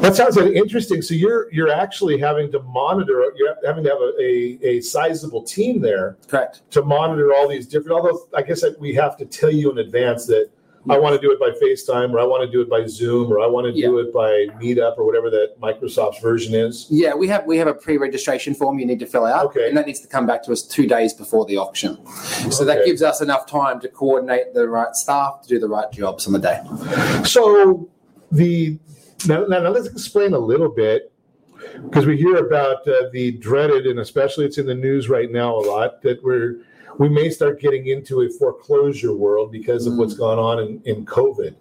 [0.00, 1.02] That sounds like interesting.
[1.02, 3.32] So you're you're actually having to monitor.
[3.36, 7.66] You're having to have a, a, a sizable team there, correct, to monitor all these
[7.66, 7.92] different.
[7.92, 10.50] Although I guess that we have to tell you in advance that
[10.90, 13.32] I want to do it by FaceTime, or I want to do it by Zoom,
[13.32, 16.86] or I want to do it by Meetup, or whatever that Microsoft's version is.
[16.90, 19.68] Yeah, we have we have a pre-registration form you need to fill out, okay.
[19.68, 22.04] and that needs to come back to us two days before the auction.
[22.50, 25.90] So that gives us enough time to coordinate the right staff to do the right
[25.92, 26.60] jobs on the day.
[27.24, 27.88] So
[28.32, 28.78] the
[29.26, 31.12] now, now, now let's explain a little bit
[31.84, 35.54] because we hear about uh, the dreaded, and especially it's in the news right now
[35.54, 36.60] a lot that we're
[36.98, 41.06] we may start getting into a foreclosure world because of what's gone on in, in
[41.06, 41.54] COVID.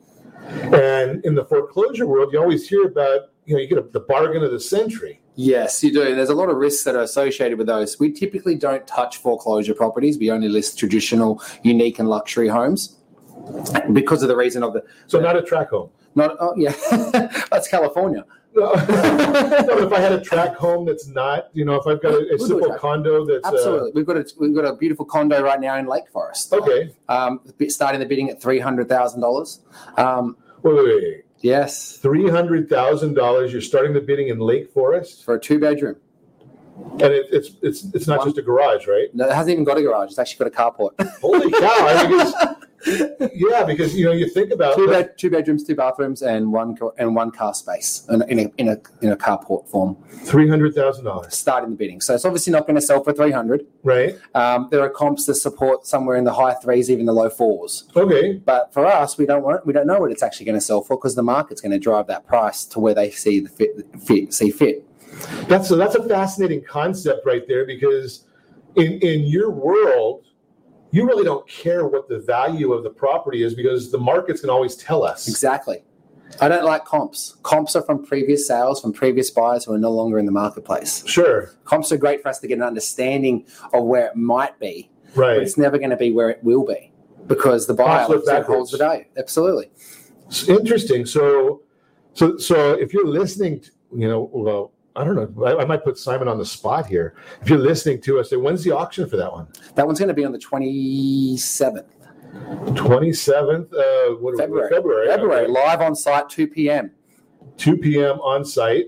[0.74, 4.02] And in the foreclosure world, you always hear about you know you get a, the
[4.02, 5.22] bargain of the century.
[5.36, 6.14] Yes, you do.
[6.14, 8.00] There's a lot of risks that are associated with those.
[8.00, 10.18] We typically don't touch foreclosure properties.
[10.18, 12.98] We only list traditional, unique, and luxury homes
[13.94, 14.84] because of the reason of the.
[15.08, 15.90] So not a tract home.
[16.16, 16.74] Not oh yeah,
[17.52, 18.26] that's California.
[18.54, 22.18] No, if I had a tract home that's not, you know, if I've got a,
[22.18, 25.06] a We'll a simple condo that's uh, Absolutely, we've got a we've got a beautiful
[25.06, 26.52] condo right now in Lake Forest.
[26.54, 27.40] Okay, um,
[27.70, 29.62] starting the bidding at three hundred thousand dollars.
[29.96, 31.24] Um, wait, wait, wait.
[31.40, 33.54] Yes, three hundred thousand dollars.
[33.54, 35.96] You're starting the bidding in Lake Forest for a two bedroom,
[36.94, 39.08] and it, it's it's it's not just a garage, right?
[39.16, 40.10] No, it hasn't even got a garage.
[40.10, 41.20] It's actually got a carport.
[41.22, 42.56] Holy cow!
[42.86, 45.76] I mean, it's- yeah, because you know you think about two, bed, two bedrooms, two
[45.76, 49.12] bathrooms, and one car, and one car space in a, in a, in a, in
[49.12, 49.98] a carport form.
[50.24, 52.02] Three hundred thousand dollars starting the bidding.
[52.02, 53.66] So it's obviously not going to sell for three hundred.
[53.84, 54.18] Right.
[54.36, 57.90] Um, there are comps that support somewhere in the high threes, even the low fours.
[57.96, 58.34] Okay.
[58.34, 60.82] But for us, we don't want we don't know what it's actually going to sell
[60.82, 63.72] for because the market's going to drive that price to where they see the fit,
[64.06, 64.86] fit see fit.
[65.48, 68.26] That's so that's a fascinating concept right there because
[68.76, 70.26] in in your world,
[70.92, 74.50] you really don't care what the value of the property is because the market's can
[74.50, 75.28] always tell us.
[75.28, 75.84] Exactly.
[76.40, 77.38] I don't like comps.
[77.44, 81.06] Comps are from previous sales, from previous buyers who are no longer in the marketplace.
[81.08, 81.54] Sure.
[81.66, 84.90] Comps are great for us to get an understanding of where it might be.
[85.16, 85.36] Right.
[85.36, 86.92] But it's never going to be where it will be
[87.28, 89.08] because the buyer Comps look like I said, holds the day.
[89.18, 89.72] Absolutely.
[90.28, 91.06] It's interesting.
[91.06, 91.64] So,
[92.14, 95.46] so, so if you're listening, to, you know, well, I don't know.
[95.46, 97.16] I, I might put Simon on the spot here.
[97.42, 99.48] If you're listening to us, when's the auction for that one?
[99.76, 101.86] That one's going to be on the 27th.
[102.34, 104.70] 27th, uh, what, February.
[104.70, 105.08] February.
[105.08, 105.52] February, okay.
[105.52, 106.92] live on site, 2 p.m.
[107.58, 108.20] 2 p.m.
[108.22, 108.86] on site.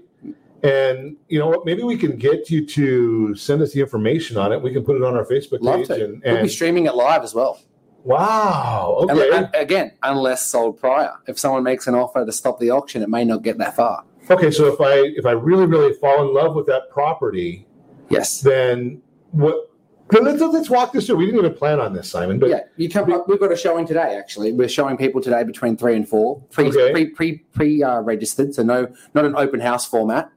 [0.64, 1.66] And you know what?
[1.66, 4.62] Maybe we can get you to send us the information on it.
[4.62, 5.88] We can put it on our Facebook Love page.
[5.88, 6.06] to.
[6.06, 7.60] And, we'll be streaming it live as well.
[8.04, 11.14] wow, And- okay, and again, unless sold prior.
[11.28, 14.06] If someone makes an offer to stop the auction, it may not get that far.
[14.30, 14.52] Okay.
[14.52, 17.68] So if I if I really really fall in love with that property,
[18.10, 19.02] yes, then
[19.32, 19.70] what?
[20.12, 21.16] Let's, let's walk this through.
[21.16, 22.38] We didn't even plan on this, Simon.
[22.38, 23.24] But yeah, you come.
[23.28, 24.16] We've got a showing today.
[24.16, 26.92] Actually, we're showing people today between three and four, pre Okay.
[26.92, 28.54] pre pre pre uh, registered.
[28.54, 30.30] So no, not an open house format.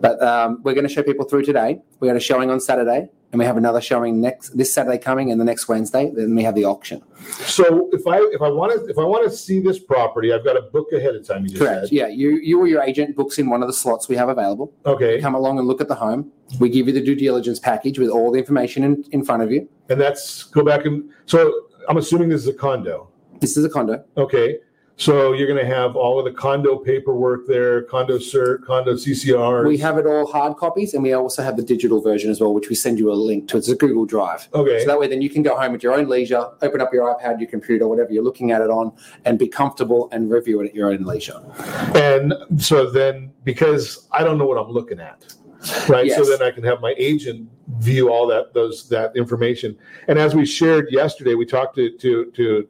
[0.00, 1.80] But um, we're going to show people through today.
[2.00, 5.32] We got a showing on Saturday, and we have another showing next this Saturday coming,
[5.32, 6.08] and the next Wednesday.
[6.14, 7.02] Then we have the auction.
[7.30, 10.44] So if I if I want to if I want to see this property, I've
[10.44, 11.42] got to book ahead of time.
[11.42, 11.88] You just Correct.
[11.88, 11.92] said.
[11.92, 14.72] Yeah, you you or your agent books in one of the slots we have available.
[14.86, 15.20] Okay.
[15.20, 16.30] Come along and look at the home.
[16.60, 19.50] We give you the due diligence package with all the information in, in front of
[19.50, 19.68] you.
[19.88, 21.52] And that's go back and so
[21.88, 23.10] I'm assuming this is a condo.
[23.40, 24.04] This is a condo.
[24.16, 24.58] Okay.
[24.96, 29.66] So you're going to have all of the condo paperwork there, condo cert, condo CCR.
[29.66, 32.54] We have it all hard copies, and we also have the digital version as well,
[32.54, 33.56] which we send you a link to.
[33.56, 34.48] It's a Google Drive.
[34.54, 34.80] Okay.
[34.80, 37.12] So that way, then you can go home at your own leisure, open up your
[37.12, 38.92] iPad, your computer, whatever you're looking at it on,
[39.24, 41.40] and be comfortable and review it at your own leisure.
[41.96, 45.24] And so then, because I don't know what I'm looking at,
[45.88, 46.10] right?
[46.12, 49.76] So then I can have my agent view all that those that information.
[50.06, 52.68] And as we shared yesterday, we talked to to, to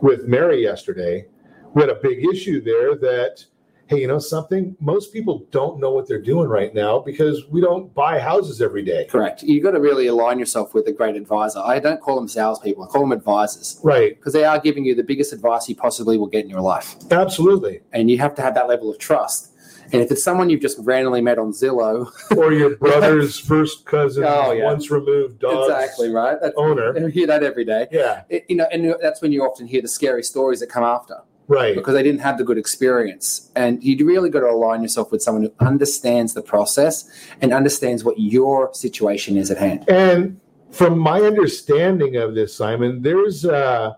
[0.00, 1.26] with Mary yesterday.
[1.74, 3.44] We had a big issue there that
[3.88, 4.76] hey, you know something?
[4.80, 8.82] Most people don't know what they're doing right now because we don't buy houses every
[8.82, 9.06] day.
[9.06, 9.42] Correct.
[9.42, 11.60] You've got to really align yourself with a great advisor.
[11.60, 13.80] I don't call them salespeople, I call them advisors.
[13.82, 14.14] Right.
[14.14, 16.96] Because they are giving you the biggest advice you possibly will get in your life.
[17.10, 17.80] Absolutely.
[17.94, 19.54] And you have to have that level of trust.
[19.90, 24.22] And if it's someone you've just randomly met on Zillow, or your brother's first cousin,
[24.26, 24.64] Oh, yeah.
[24.66, 26.36] once removed dog exactly right.
[26.42, 26.94] That's, owner.
[26.98, 27.86] You hear that every day.
[27.90, 28.24] Yeah.
[28.28, 31.22] It- you know, and that's when you often hear the scary stories that come after.
[31.48, 31.74] Right.
[31.74, 33.50] Because they didn't have the good experience.
[33.56, 38.04] And you really got to align yourself with someone who understands the process and understands
[38.04, 39.88] what your situation is at hand.
[39.88, 40.38] And
[40.70, 43.94] from my understanding of this, Simon, there's uh,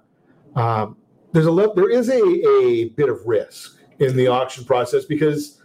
[0.55, 0.96] um,
[1.32, 5.59] there's a there is a, a bit of risk in the auction process because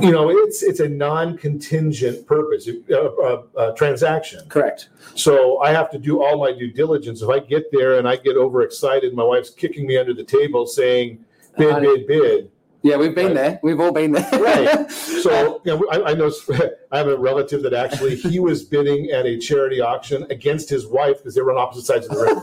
[0.00, 4.46] you know it's it's a non-contingent purpose uh, uh, uh, transaction.
[4.48, 4.88] Correct.
[5.14, 7.22] So I have to do all my due diligence.
[7.22, 10.66] If I get there and I get overexcited, my wife's kicking me under the table
[10.66, 11.24] saying
[11.56, 12.50] bid, Uh, bid, bid.
[12.82, 13.58] Yeah, we've been there.
[13.64, 14.28] We've all been there.
[14.32, 14.90] right.
[15.26, 16.30] So you know, I, I know
[16.92, 20.86] I have a relative that actually he was bidding at a charity auction against his
[20.86, 22.42] wife because they were on opposite sides of the room.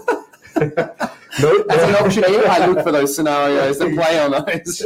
[1.42, 4.86] no, As an auctioneer, I look for those scenarios and play on those.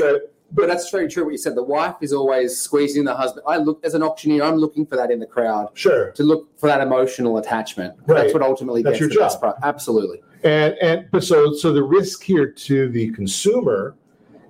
[0.00, 1.54] but, but that's very true what you said.
[1.54, 3.44] The wife is always squeezing the husband.
[3.46, 5.70] I look as an auctioneer, I'm looking for that in the crowd.
[5.74, 6.10] Sure.
[6.12, 7.94] To look for that emotional attachment.
[8.06, 8.22] Right.
[8.22, 9.54] That's what ultimately That's gets your the best job.
[9.54, 9.62] price.
[9.62, 10.22] Absolutely.
[10.44, 13.96] And and but so so the risk here to the consumer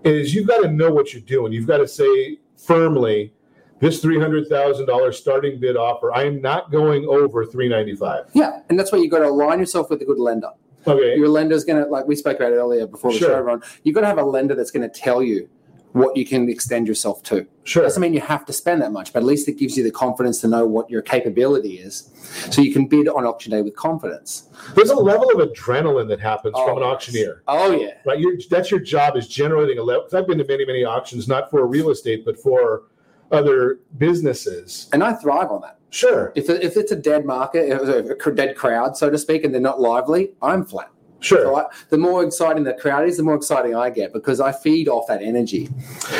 [0.04, 1.52] is you've got to know what you're doing.
[1.52, 3.32] You've got to say firmly,
[3.80, 7.94] this three hundred thousand dollars starting bid offer, I am not going over three ninety
[7.96, 8.24] five.
[8.34, 10.50] Yeah, and that's why you got to align yourself with a good lender.
[10.86, 11.16] Okay.
[11.16, 13.28] Your lender's going to, like we spoke about earlier before the Sure.
[13.30, 15.48] show, Ron, you've got to have a lender that's going to tell you
[15.92, 17.46] what you can extend yourself to.
[17.64, 17.82] Sure.
[17.82, 19.90] Doesn't mean you have to spend that much, but at least it gives you the
[19.90, 22.10] confidence to know what your capability is.
[22.50, 24.48] So you can bid on auction day with confidence.
[24.74, 27.42] There's a level of adrenaline that happens Oh, from an oh, auctioneer.
[27.48, 27.94] Oh, yeah.
[28.06, 28.18] Right.
[28.18, 30.06] Your, that's your job is generating a level.
[30.12, 32.84] I've been to many, many auctions, not for real estate, but for
[33.30, 34.88] other businesses.
[34.92, 35.78] And I thrive on that.
[35.90, 36.32] Sure.
[36.34, 39.80] If, if it's a dead market, a dead crowd, so to speak, and they're not
[39.80, 40.90] lively, I'm flat.
[41.20, 41.42] Sure.
[41.42, 44.52] So I, the more exciting the crowd is, the more exciting I get because I
[44.52, 45.68] feed off that energy.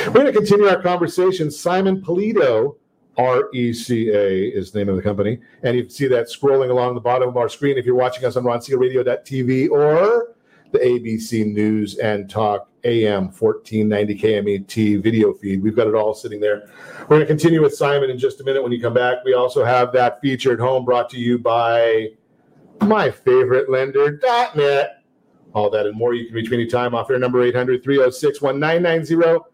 [0.07, 1.51] We're going to continue our conversation.
[1.51, 2.76] Simon Polito,
[3.16, 5.38] R E C A is the name of the company.
[5.62, 8.24] And you can see that scrolling along the bottom of our screen if you're watching
[8.24, 10.34] us on RonSiegelRadio.tv or
[10.70, 15.62] the ABC News and Talk AM 1490 KMET video feed.
[15.62, 16.70] We've got it all sitting there.
[17.01, 19.24] We're going to continue with Simon in just a minute when you come back.
[19.24, 22.09] We also have that featured home brought to you by
[22.83, 24.18] my favorite lender,
[24.55, 25.03] .net.
[25.55, 29.45] All that and more you can reach me anytime off air number 800 306 1990.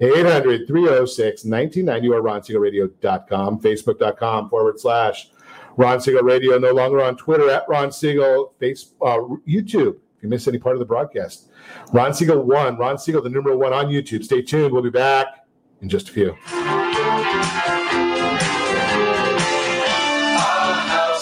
[0.00, 5.30] 800 306 1990 or ronsiegelradio.com, facebook.com forward slash
[5.76, 6.58] Ron Siegel Radio.
[6.58, 9.18] No longer on Twitter at Ron Siegel, face, uh,
[9.48, 9.96] YouTube.
[10.16, 11.50] If you miss any part of the broadcast,
[11.92, 14.24] Ron Siegel one, Ron Siegel, the number one on YouTube.
[14.24, 14.72] Stay tuned.
[14.72, 15.46] We'll be back
[15.80, 16.83] in just a few.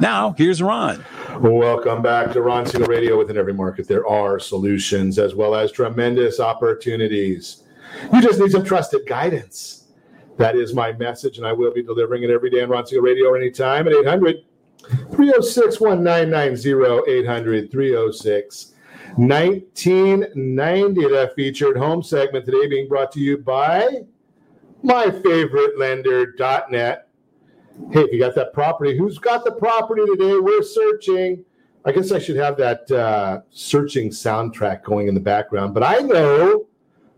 [0.00, 1.04] Now, here's Ron.
[1.40, 3.18] Welcome back to Ron Siegel Radio.
[3.18, 7.64] Within every market, there are solutions as well as tremendous opportunities.
[8.12, 9.86] You just need some trusted guidance.
[10.36, 13.02] That is my message, and I will be delivering it every day on Ron Siegel
[13.02, 14.36] Radio anytime at 800
[15.10, 17.10] 306 1990.
[17.10, 18.74] 800 306
[19.16, 21.00] 1990.
[21.08, 24.02] That featured home segment today being brought to you by
[24.84, 27.07] myfavouritelender.net.
[27.90, 30.38] Hey, if you got that property, who's got the property today?
[30.38, 31.42] We're searching.
[31.86, 36.00] I guess I should have that uh, searching soundtrack going in the background, but I
[36.00, 36.66] know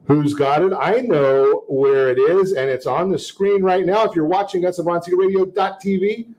[0.06, 0.72] who's got it.
[0.72, 4.04] I know where it is, and it's on the screen right now.
[4.04, 6.34] If you're watching us on RonSiegelRadio.tv,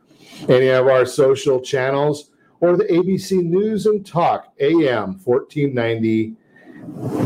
[0.47, 6.35] any of our social channels, or the ABC News and Talk AM 1490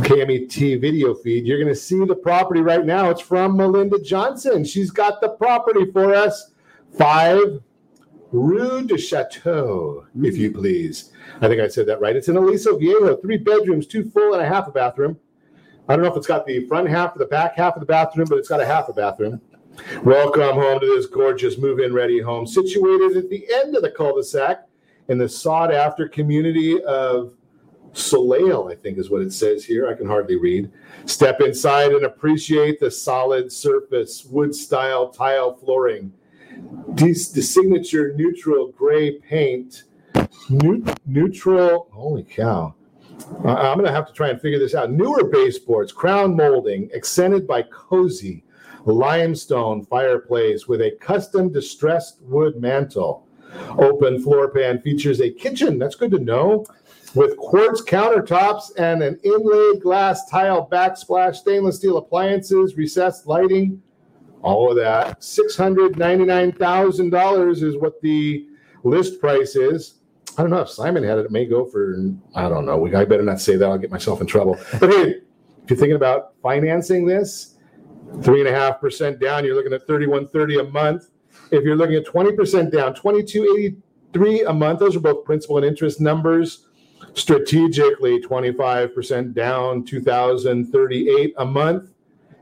[0.02, 3.12] KMET video feed, you're going to see the property right now.
[3.12, 4.66] It's from Melinda Johnson.
[4.66, 6.52] She's got the property for us.
[6.98, 7.62] Five
[8.32, 10.60] Rue de Chateau, if you hmm.
[10.60, 11.12] please.
[11.42, 12.16] I think I said that right.
[12.16, 15.18] It's in Aliso Viejo, three bedrooms, two full and a half a bathroom.
[15.90, 17.86] I don't know if it's got the front half or the back half of the
[17.86, 19.42] bathroom, but it's got a half a bathroom.
[20.04, 23.92] Welcome home to this gorgeous move in ready home situated at the end of the
[23.92, 24.66] cul de sac
[25.10, 27.34] in the sought after community of
[27.94, 29.88] Soleil, I think is what it says here.
[29.88, 30.72] I can hardly read.
[31.06, 36.12] Step inside and appreciate the solid surface, wood style tile flooring,
[36.96, 39.84] the, the signature neutral gray paint,
[41.06, 42.74] neutral, holy cow.
[43.40, 44.92] I'm going to have to try and figure this out.
[44.92, 48.44] Newer baseboards, crown molding, accented by cozy
[48.86, 53.28] limestone fireplace with a custom distressed wood mantle.
[53.78, 55.80] Open floor pan features a kitchen.
[55.80, 56.66] That's good to know.
[57.16, 63.82] With quartz countertops and an inlaid glass tile backsplash, stainless steel appliances, recessed lighting,
[64.46, 65.20] all of that.
[65.22, 68.48] $699,000 is what the
[68.84, 70.02] list price is.
[70.38, 71.26] I don't know if Simon had it.
[71.26, 71.96] It may go for,
[72.36, 72.86] I don't know.
[72.96, 73.66] I better not say that.
[73.66, 74.60] I'll get myself in trouble.
[74.80, 75.16] But hey,
[75.64, 77.56] if you're thinking about financing this,
[78.22, 81.10] three and a half percent down, you're looking at 3130 a month.
[81.52, 84.80] If you're looking at 20% down, 2283 a month.
[84.80, 86.68] Those are both principal and interest numbers.
[87.16, 91.90] Strategically, 25% down, 2038 a month.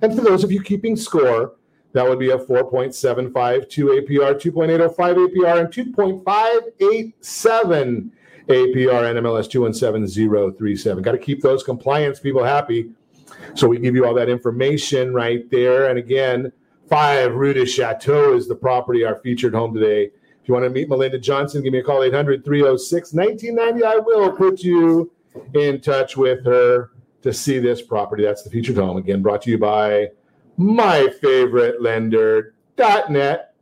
[0.01, 1.53] And for those of you keeping score,
[1.93, 8.09] that would be a 4.752 APR, 2.805 APR, and 2.587
[8.49, 11.03] APR NMLS 217037.
[11.03, 12.91] Got to keep those compliance people happy.
[13.55, 15.89] So we give you all that information right there.
[15.89, 16.51] And again,
[16.89, 20.11] 5 Rue de Chateau is the property, our featured home today.
[20.41, 23.85] If you want to meet Melinda Johnson, give me a call 800 306 1990.
[23.85, 25.09] I will put you
[25.53, 26.91] in touch with her
[27.21, 28.23] to see this property.
[28.23, 28.97] That's the featured home.
[28.97, 30.09] Again, brought to you by
[30.57, 33.53] my favorite lender.net.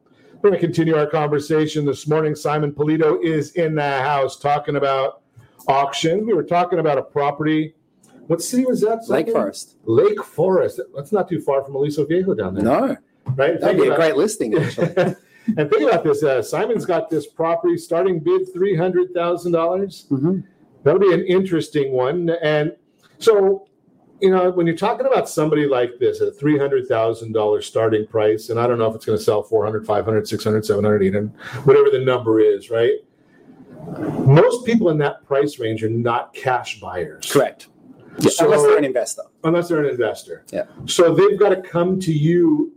[0.42, 2.36] We're going to continue our conversation this morning.
[2.36, 5.22] Simon Polito is in the house talking about
[5.68, 6.26] auctions.
[6.26, 7.76] We were talking about a property.
[8.28, 9.08] What city was that?
[9.08, 9.30] Lake?
[9.30, 9.76] Forest.
[9.84, 10.82] Lake Forest.
[10.96, 12.64] That's not too far from Aliso Viejo down there.
[12.64, 12.98] No.
[13.36, 13.60] right?
[13.60, 14.88] That'd be a great listing, actually.
[15.58, 20.08] and think about this: uh, Simon's got this property starting bid three hundred thousand dollars.
[20.10, 20.39] Mm-hmm.
[20.84, 22.30] That'll be an interesting one.
[22.42, 22.76] And
[23.20, 23.68] so,
[24.22, 27.65] you know, when you're talking about somebody like this at a three hundred thousand dollars
[27.65, 31.03] starting price, and I don't know if it's going to sell 400, 500, 600, 700,
[31.03, 31.30] 800,
[31.65, 32.99] whatever the number is, right?
[34.26, 37.32] Most people in that price range are not cash buyers.
[37.32, 37.67] Correct.
[38.19, 39.24] Yeah, unless they're an investor.
[39.43, 40.45] Unless they're an investor.
[40.51, 40.65] Yeah.
[40.86, 42.74] So they've got to come to you.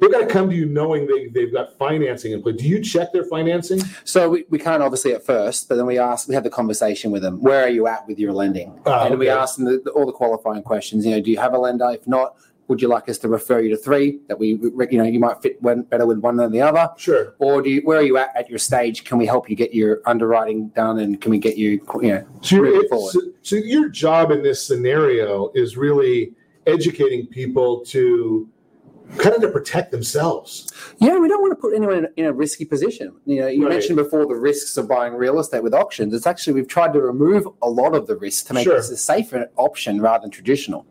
[0.00, 2.56] They've got to come to you knowing they, they've got financing in place.
[2.56, 3.80] Do you check their financing?
[4.04, 7.10] So we, we can't obviously at first, but then we ask, we have the conversation
[7.10, 7.40] with them.
[7.40, 8.78] Where are you at with your lending?
[8.86, 11.04] Ah, and we ask them the, the, all the qualifying questions.
[11.04, 11.90] You know, do you have a lender?
[11.90, 12.36] If not,
[12.68, 15.42] would you like us to refer you to three that we, you know, you might
[15.42, 16.88] fit one better with one than the other?
[16.96, 17.34] Sure.
[17.38, 19.04] Or do you, where are you at at your stage?
[19.04, 22.26] Can we help you get your underwriting done and can we get you, you know,
[22.40, 23.12] So, moving forward?
[23.12, 26.32] so, so your job in this scenario is really
[26.66, 28.48] educating people to
[29.18, 30.72] kind of to protect themselves.
[30.98, 33.14] Yeah, we don't want to put anyone in, in a risky position.
[33.26, 33.72] You know, you Right.
[33.74, 36.14] mentioned before the risks of buying real estate with auctions.
[36.14, 38.76] It's actually we've tried to remove a lot of the risks to make Sure.
[38.76, 40.86] this a safer option rather than traditional.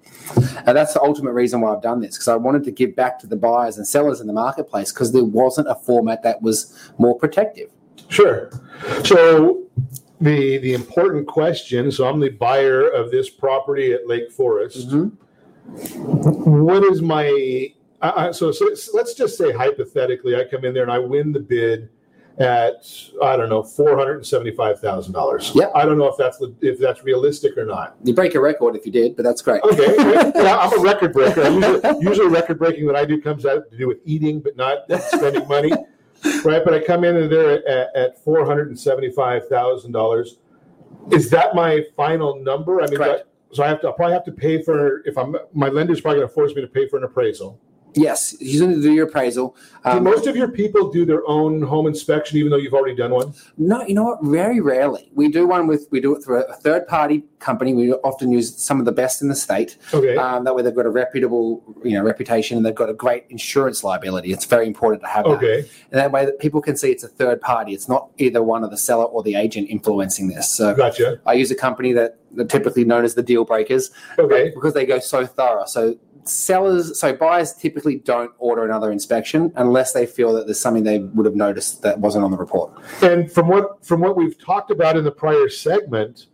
[0.66, 3.18] And that's the ultimate reason why I've done this because I wanted to give back
[3.20, 6.78] to the buyers and sellers in the marketplace because there wasn't a format that was
[6.98, 7.70] more protective.
[8.10, 8.52] Sure.
[9.04, 9.64] So
[10.20, 11.92] the the important question.
[11.92, 14.90] So I'm the buyer of this property at Lake Forest.
[14.90, 16.66] Mm-hmm.
[16.66, 20.74] What is my I, I, so, so let's, let's just say hypothetically, I come in
[20.74, 21.90] there and I win the bid
[22.40, 22.88] at
[23.22, 25.52] I don't know four hundred and seventy five thousand dollars.
[25.54, 25.70] Yeah.
[25.76, 27.96] I don't know if that's if that's realistic or not.
[28.04, 29.62] You break a record if you did, but that's great.
[29.64, 29.96] Okay,
[30.36, 31.50] yeah, I'm a record breaker.
[31.50, 34.86] Usually, usually record breaking that I do comes out to do with eating, but not
[35.10, 35.72] spending money,
[36.44, 36.64] right?
[36.64, 40.38] But I come in and there at, at four hundred and seventy-five thousand dollars.
[41.12, 42.82] Is that my final number?
[42.82, 43.28] I mean, Correct.
[43.52, 43.88] so I have to.
[43.88, 45.36] I'll probably have to pay for if I'm.
[45.54, 47.60] My lender's probably going to force me to pay for an appraisal.
[47.94, 49.56] Yes, you need to do your appraisal.
[49.84, 52.96] do Um, most of your people do their own home inspection, even though you've already
[52.96, 53.34] done one?
[53.58, 54.20] No, you know what?
[54.24, 55.12] Very rarely.
[55.14, 57.74] We do one with we do it through a third party company.
[57.74, 59.78] We often use some of the best in the state.
[59.94, 60.16] Okay.
[60.16, 63.26] Um, that way they've got a reputable, you know, reputation and they've got a great
[63.30, 64.32] insurance liability.
[64.32, 65.32] It's very important to have that.
[65.32, 65.60] Okay.
[65.92, 67.74] And that way that people can see it's a third party.
[67.74, 70.50] It's not either one of the seller or the agent influencing this.
[70.50, 71.20] So Gotcha.
[71.26, 73.92] I use a company that, that typically known as the deal breakers.
[74.18, 74.52] Okay.
[74.54, 75.66] Because they go so thorough.
[75.66, 80.84] So sellers so buyers typically don't order another inspection unless they feel that there's something
[80.84, 82.72] they would have noticed that wasn't on the report.
[83.02, 86.28] And from what from what we've talked about in the prior segment,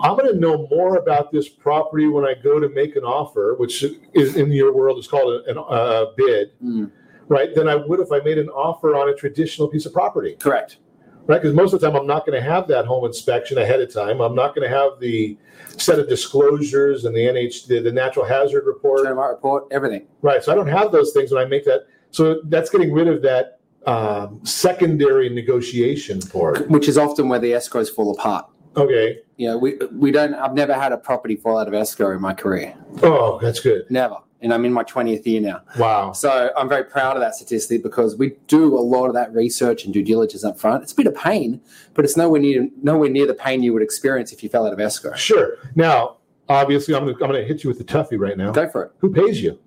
[0.00, 3.54] I'm going to know more about this property when I go to make an offer,
[3.58, 6.90] which is in your world is called a, a bid, mm.
[7.28, 7.54] right?
[7.54, 10.36] Than I would if I made an offer on a traditional piece of property.
[10.38, 10.78] Correct.
[11.26, 13.80] Right, because most of the time I'm not going to have that home inspection ahead
[13.80, 14.20] of time.
[14.20, 15.38] I'm not going to have the
[15.78, 20.06] set of disclosures and the NH the, the natural hazard report, report, everything.
[20.20, 21.86] Right, so I don't have those things when I make that.
[22.10, 26.68] So that's getting rid of that um, secondary negotiation for it.
[26.70, 28.46] which is often where the escrows fall apart.
[28.76, 29.18] Okay.
[29.36, 30.34] You know, we we don't.
[30.34, 32.74] I've never had a property fall out of escrow in my career.
[33.02, 33.88] Oh, that's good.
[33.90, 34.16] Never.
[34.44, 35.62] And I'm in my 20th year now.
[35.78, 36.12] Wow.
[36.12, 39.84] So I'm very proud of that statistic because we do a lot of that research
[39.84, 40.82] and due diligence up front.
[40.82, 41.62] It's a bit of pain,
[41.94, 44.74] but it's nowhere near nowhere near the pain you would experience if you fell out
[44.74, 45.14] of escrow.
[45.14, 45.56] Sure.
[45.74, 46.18] Now,
[46.48, 48.52] obviously, I'm going to I'm going to hit you with the toughie right now.
[48.52, 48.92] Go for it.
[48.98, 49.58] Who pays you?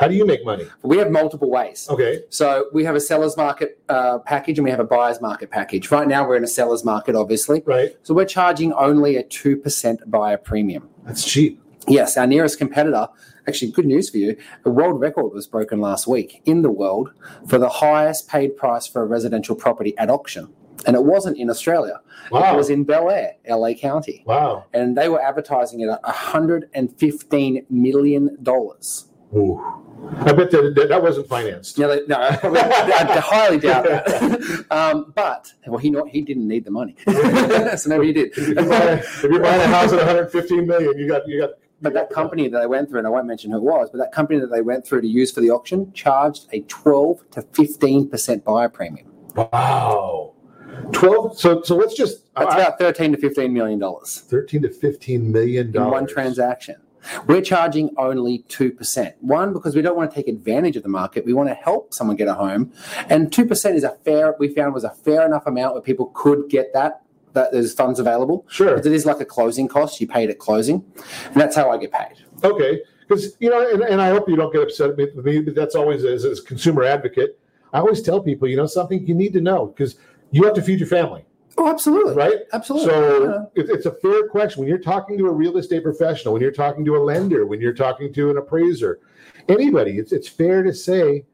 [0.00, 0.66] How do you make money?
[0.82, 1.86] We have multiple ways.
[1.90, 2.22] Okay.
[2.30, 5.90] So we have a seller's market uh, package and we have a buyer's market package.
[5.90, 7.62] Right now we're in a seller's market, obviously.
[7.66, 7.94] Right.
[8.02, 10.88] So we're charging only a two percent buyer premium.
[11.04, 11.60] That's cheap.
[11.88, 13.08] Yes, our nearest competitor.
[13.48, 14.36] Actually, good news for you.
[14.64, 17.10] A world record was broken last week in the world
[17.48, 20.52] for the highest paid price for a residential property at auction.
[20.86, 22.00] And it wasn't in Australia.
[22.30, 22.54] Wow.
[22.54, 24.22] It was in Bel Air, LA County.
[24.26, 24.66] Wow.
[24.72, 28.36] And they were advertising it at $115 million.
[29.36, 29.62] Ooh.
[30.18, 31.78] I bet that that, wasn't financed.
[31.78, 32.32] Yeah, they, no, I,
[33.20, 34.66] highly doubt that.
[34.70, 36.96] um, but well, he not he didn't need the money,
[37.76, 38.32] so maybe he did.
[38.36, 41.50] If you're buying, if you're buying a house at 115 million, you got you got.
[41.82, 43.98] But that company that they went through, and I won't mention who it was, but
[43.98, 47.42] that company that they went through to use for the auction charged a 12 to
[47.42, 49.06] 15 percent buyer premium.
[49.34, 50.34] Wow.
[50.92, 51.38] 12.
[51.38, 52.32] So so let's just.
[52.36, 55.92] That's I- about 13 to 15 million dollars 13 to 15 million in dollars.
[55.92, 56.76] one transaction.
[57.26, 59.14] We're charging only 2%.
[59.22, 61.24] One, because we don't want to take advantage of the market.
[61.24, 62.72] We want to help someone get a home.
[63.08, 66.50] And 2% is a fair, we found was a fair enough amount where people could
[66.50, 67.00] get that,
[67.32, 68.46] that there's funds available.
[68.48, 68.74] Sure.
[68.74, 70.00] Because it is like a closing cost.
[70.00, 70.84] You paid at closing.
[71.26, 72.16] And that's how I get paid.
[72.42, 75.54] Okay, because you know, and, and I hope you don't get upset with me, but
[75.54, 77.38] that's always as, as a consumer advocate.
[77.72, 79.96] I always tell people, you know, something you need to know because
[80.30, 81.24] you have to feed your family.
[81.58, 82.14] Oh, absolutely.
[82.14, 82.38] Right?
[82.52, 82.88] Absolutely.
[82.88, 84.60] So it, it's a fair question.
[84.60, 87.60] When you're talking to a real estate professional, when you're talking to a lender, when
[87.60, 89.00] you're talking to an appraiser,
[89.48, 91.24] anybody, it's it's fair to say,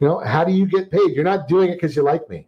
[0.00, 1.12] you know, how do you get paid?
[1.12, 2.46] You're not doing it because you like me,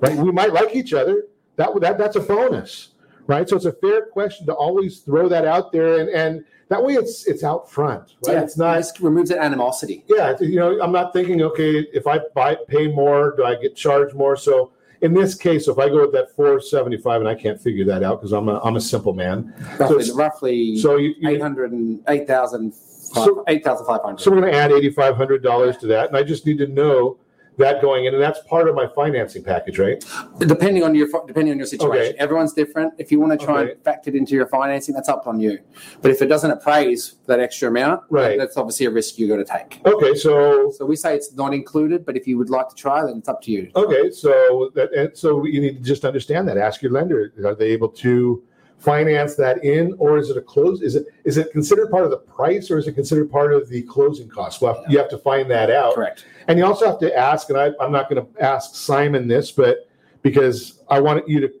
[0.00, 0.16] right?
[0.16, 1.24] We might like each other.
[1.56, 2.90] That that that's a bonus,
[3.26, 3.48] right?
[3.48, 6.94] So it's a fair question to always throw that out there, and and that way
[6.94, 8.34] it's it's out front, right?
[8.34, 10.04] Yeah, it's not it just removes that animosity.
[10.08, 13.76] yeah, you know, I'm not thinking, okay, if I buy pay more, do I get
[13.76, 14.36] charged more?
[14.36, 18.02] So in this case, if I go with that 475, and I can't figure that
[18.02, 19.54] out because I'm a I'm a simple man.
[19.58, 24.18] So Roughly, it's- roughly so you, you 800 and 8,000 So- 8,500.
[24.20, 26.66] so we're going to add eighty-five hundred dollars to that, and I just need to
[26.66, 27.18] know
[27.58, 30.04] that going in, and that's part of my financing package, right?
[30.38, 32.14] depending on your depending on your situation Okay.
[32.18, 33.72] everyone's different if you want to try Okay.
[33.72, 35.58] and factor it into your financing that's up on you
[36.02, 38.36] but if it doesn't appraise that extra amount Right.
[38.38, 41.54] that's obviously a risk you're going to take Okay, so so we say it's not
[41.54, 44.70] included but if you would like to try then it's up to you Okay, so
[44.74, 46.58] that and so you need to just understand that.
[46.58, 48.42] Ask your lender: Are they able to
[48.78, 50.82] finance that in, or is it a close?
[50.82, 53.68] Is it is it considered part of the price, or is it considered part of
[53.68, 54.60] the closing cost?
[54.60, 55.94] Well, you have to find that out.
[55.94, 59.28] correct And you also have to ask, and I, I'm not going to ask Simon
[59.28, 59.88] this, but
[60.22, 61.52] because I want you to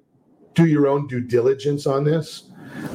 [0.54, 2.50] do your own due diligence on this,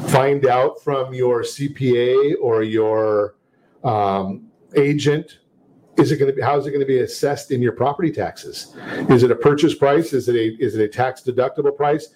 [0.08, 3.36] find out from your CPA or your
[3.84, 5.40] um, agent
[6.00, 8.12] is it going to be how is it going to be assessed in your property
[8.12, 8.76] taxes?
[9.10, 10.14] Is it a purchase price?
[10.14, 12.10] Is it a is it a tax deductible price?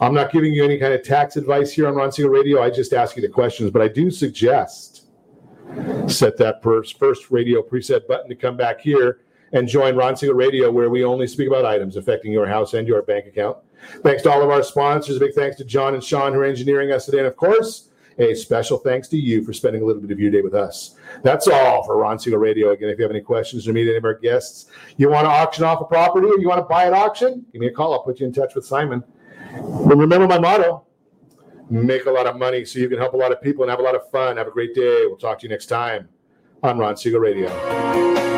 [0.00, 2.62] I'm not giving you any kind of tax advice here on ron Siegel radio.
[2.62, 4.93] I just ask you the questions but i do suggest
[6.08, 9.20] set that first first radio preset button to come back here
[9.52, 12.86] and join ron Siegel radio where we only speak about items affecting your house and
[12.86, 13.56] your bank account
[14.02, 16.44] thanks to all of our sponsors a big thanks to john and sean who are
[16.44, 17.88] engineering us today and of course
[18.18, 20.96] a special thanks to you for spending a little bit of your day with us.
[21.22, 22.70] That's all for Ron Siegel Radio.
[22.70, 25.30] Again, if you have any questions or meet any of our guests, you want to
[25.30, 27.92] auction off a property or you want to buy at auction, give me a call.
[27.92, 29.02] I'll put you in touch with Simon.
[29.52, 30.86] But remember my motto
[31.70, 33.80] make a lot of money so you can help a lot of people and have
[33.80, 34.36] a lot of fun.
[34.36, 35.06] Have a great day.
[35.06, 36.08] We'll talk to you next time
[36.62, 38.33] on Ron Siegel Radio.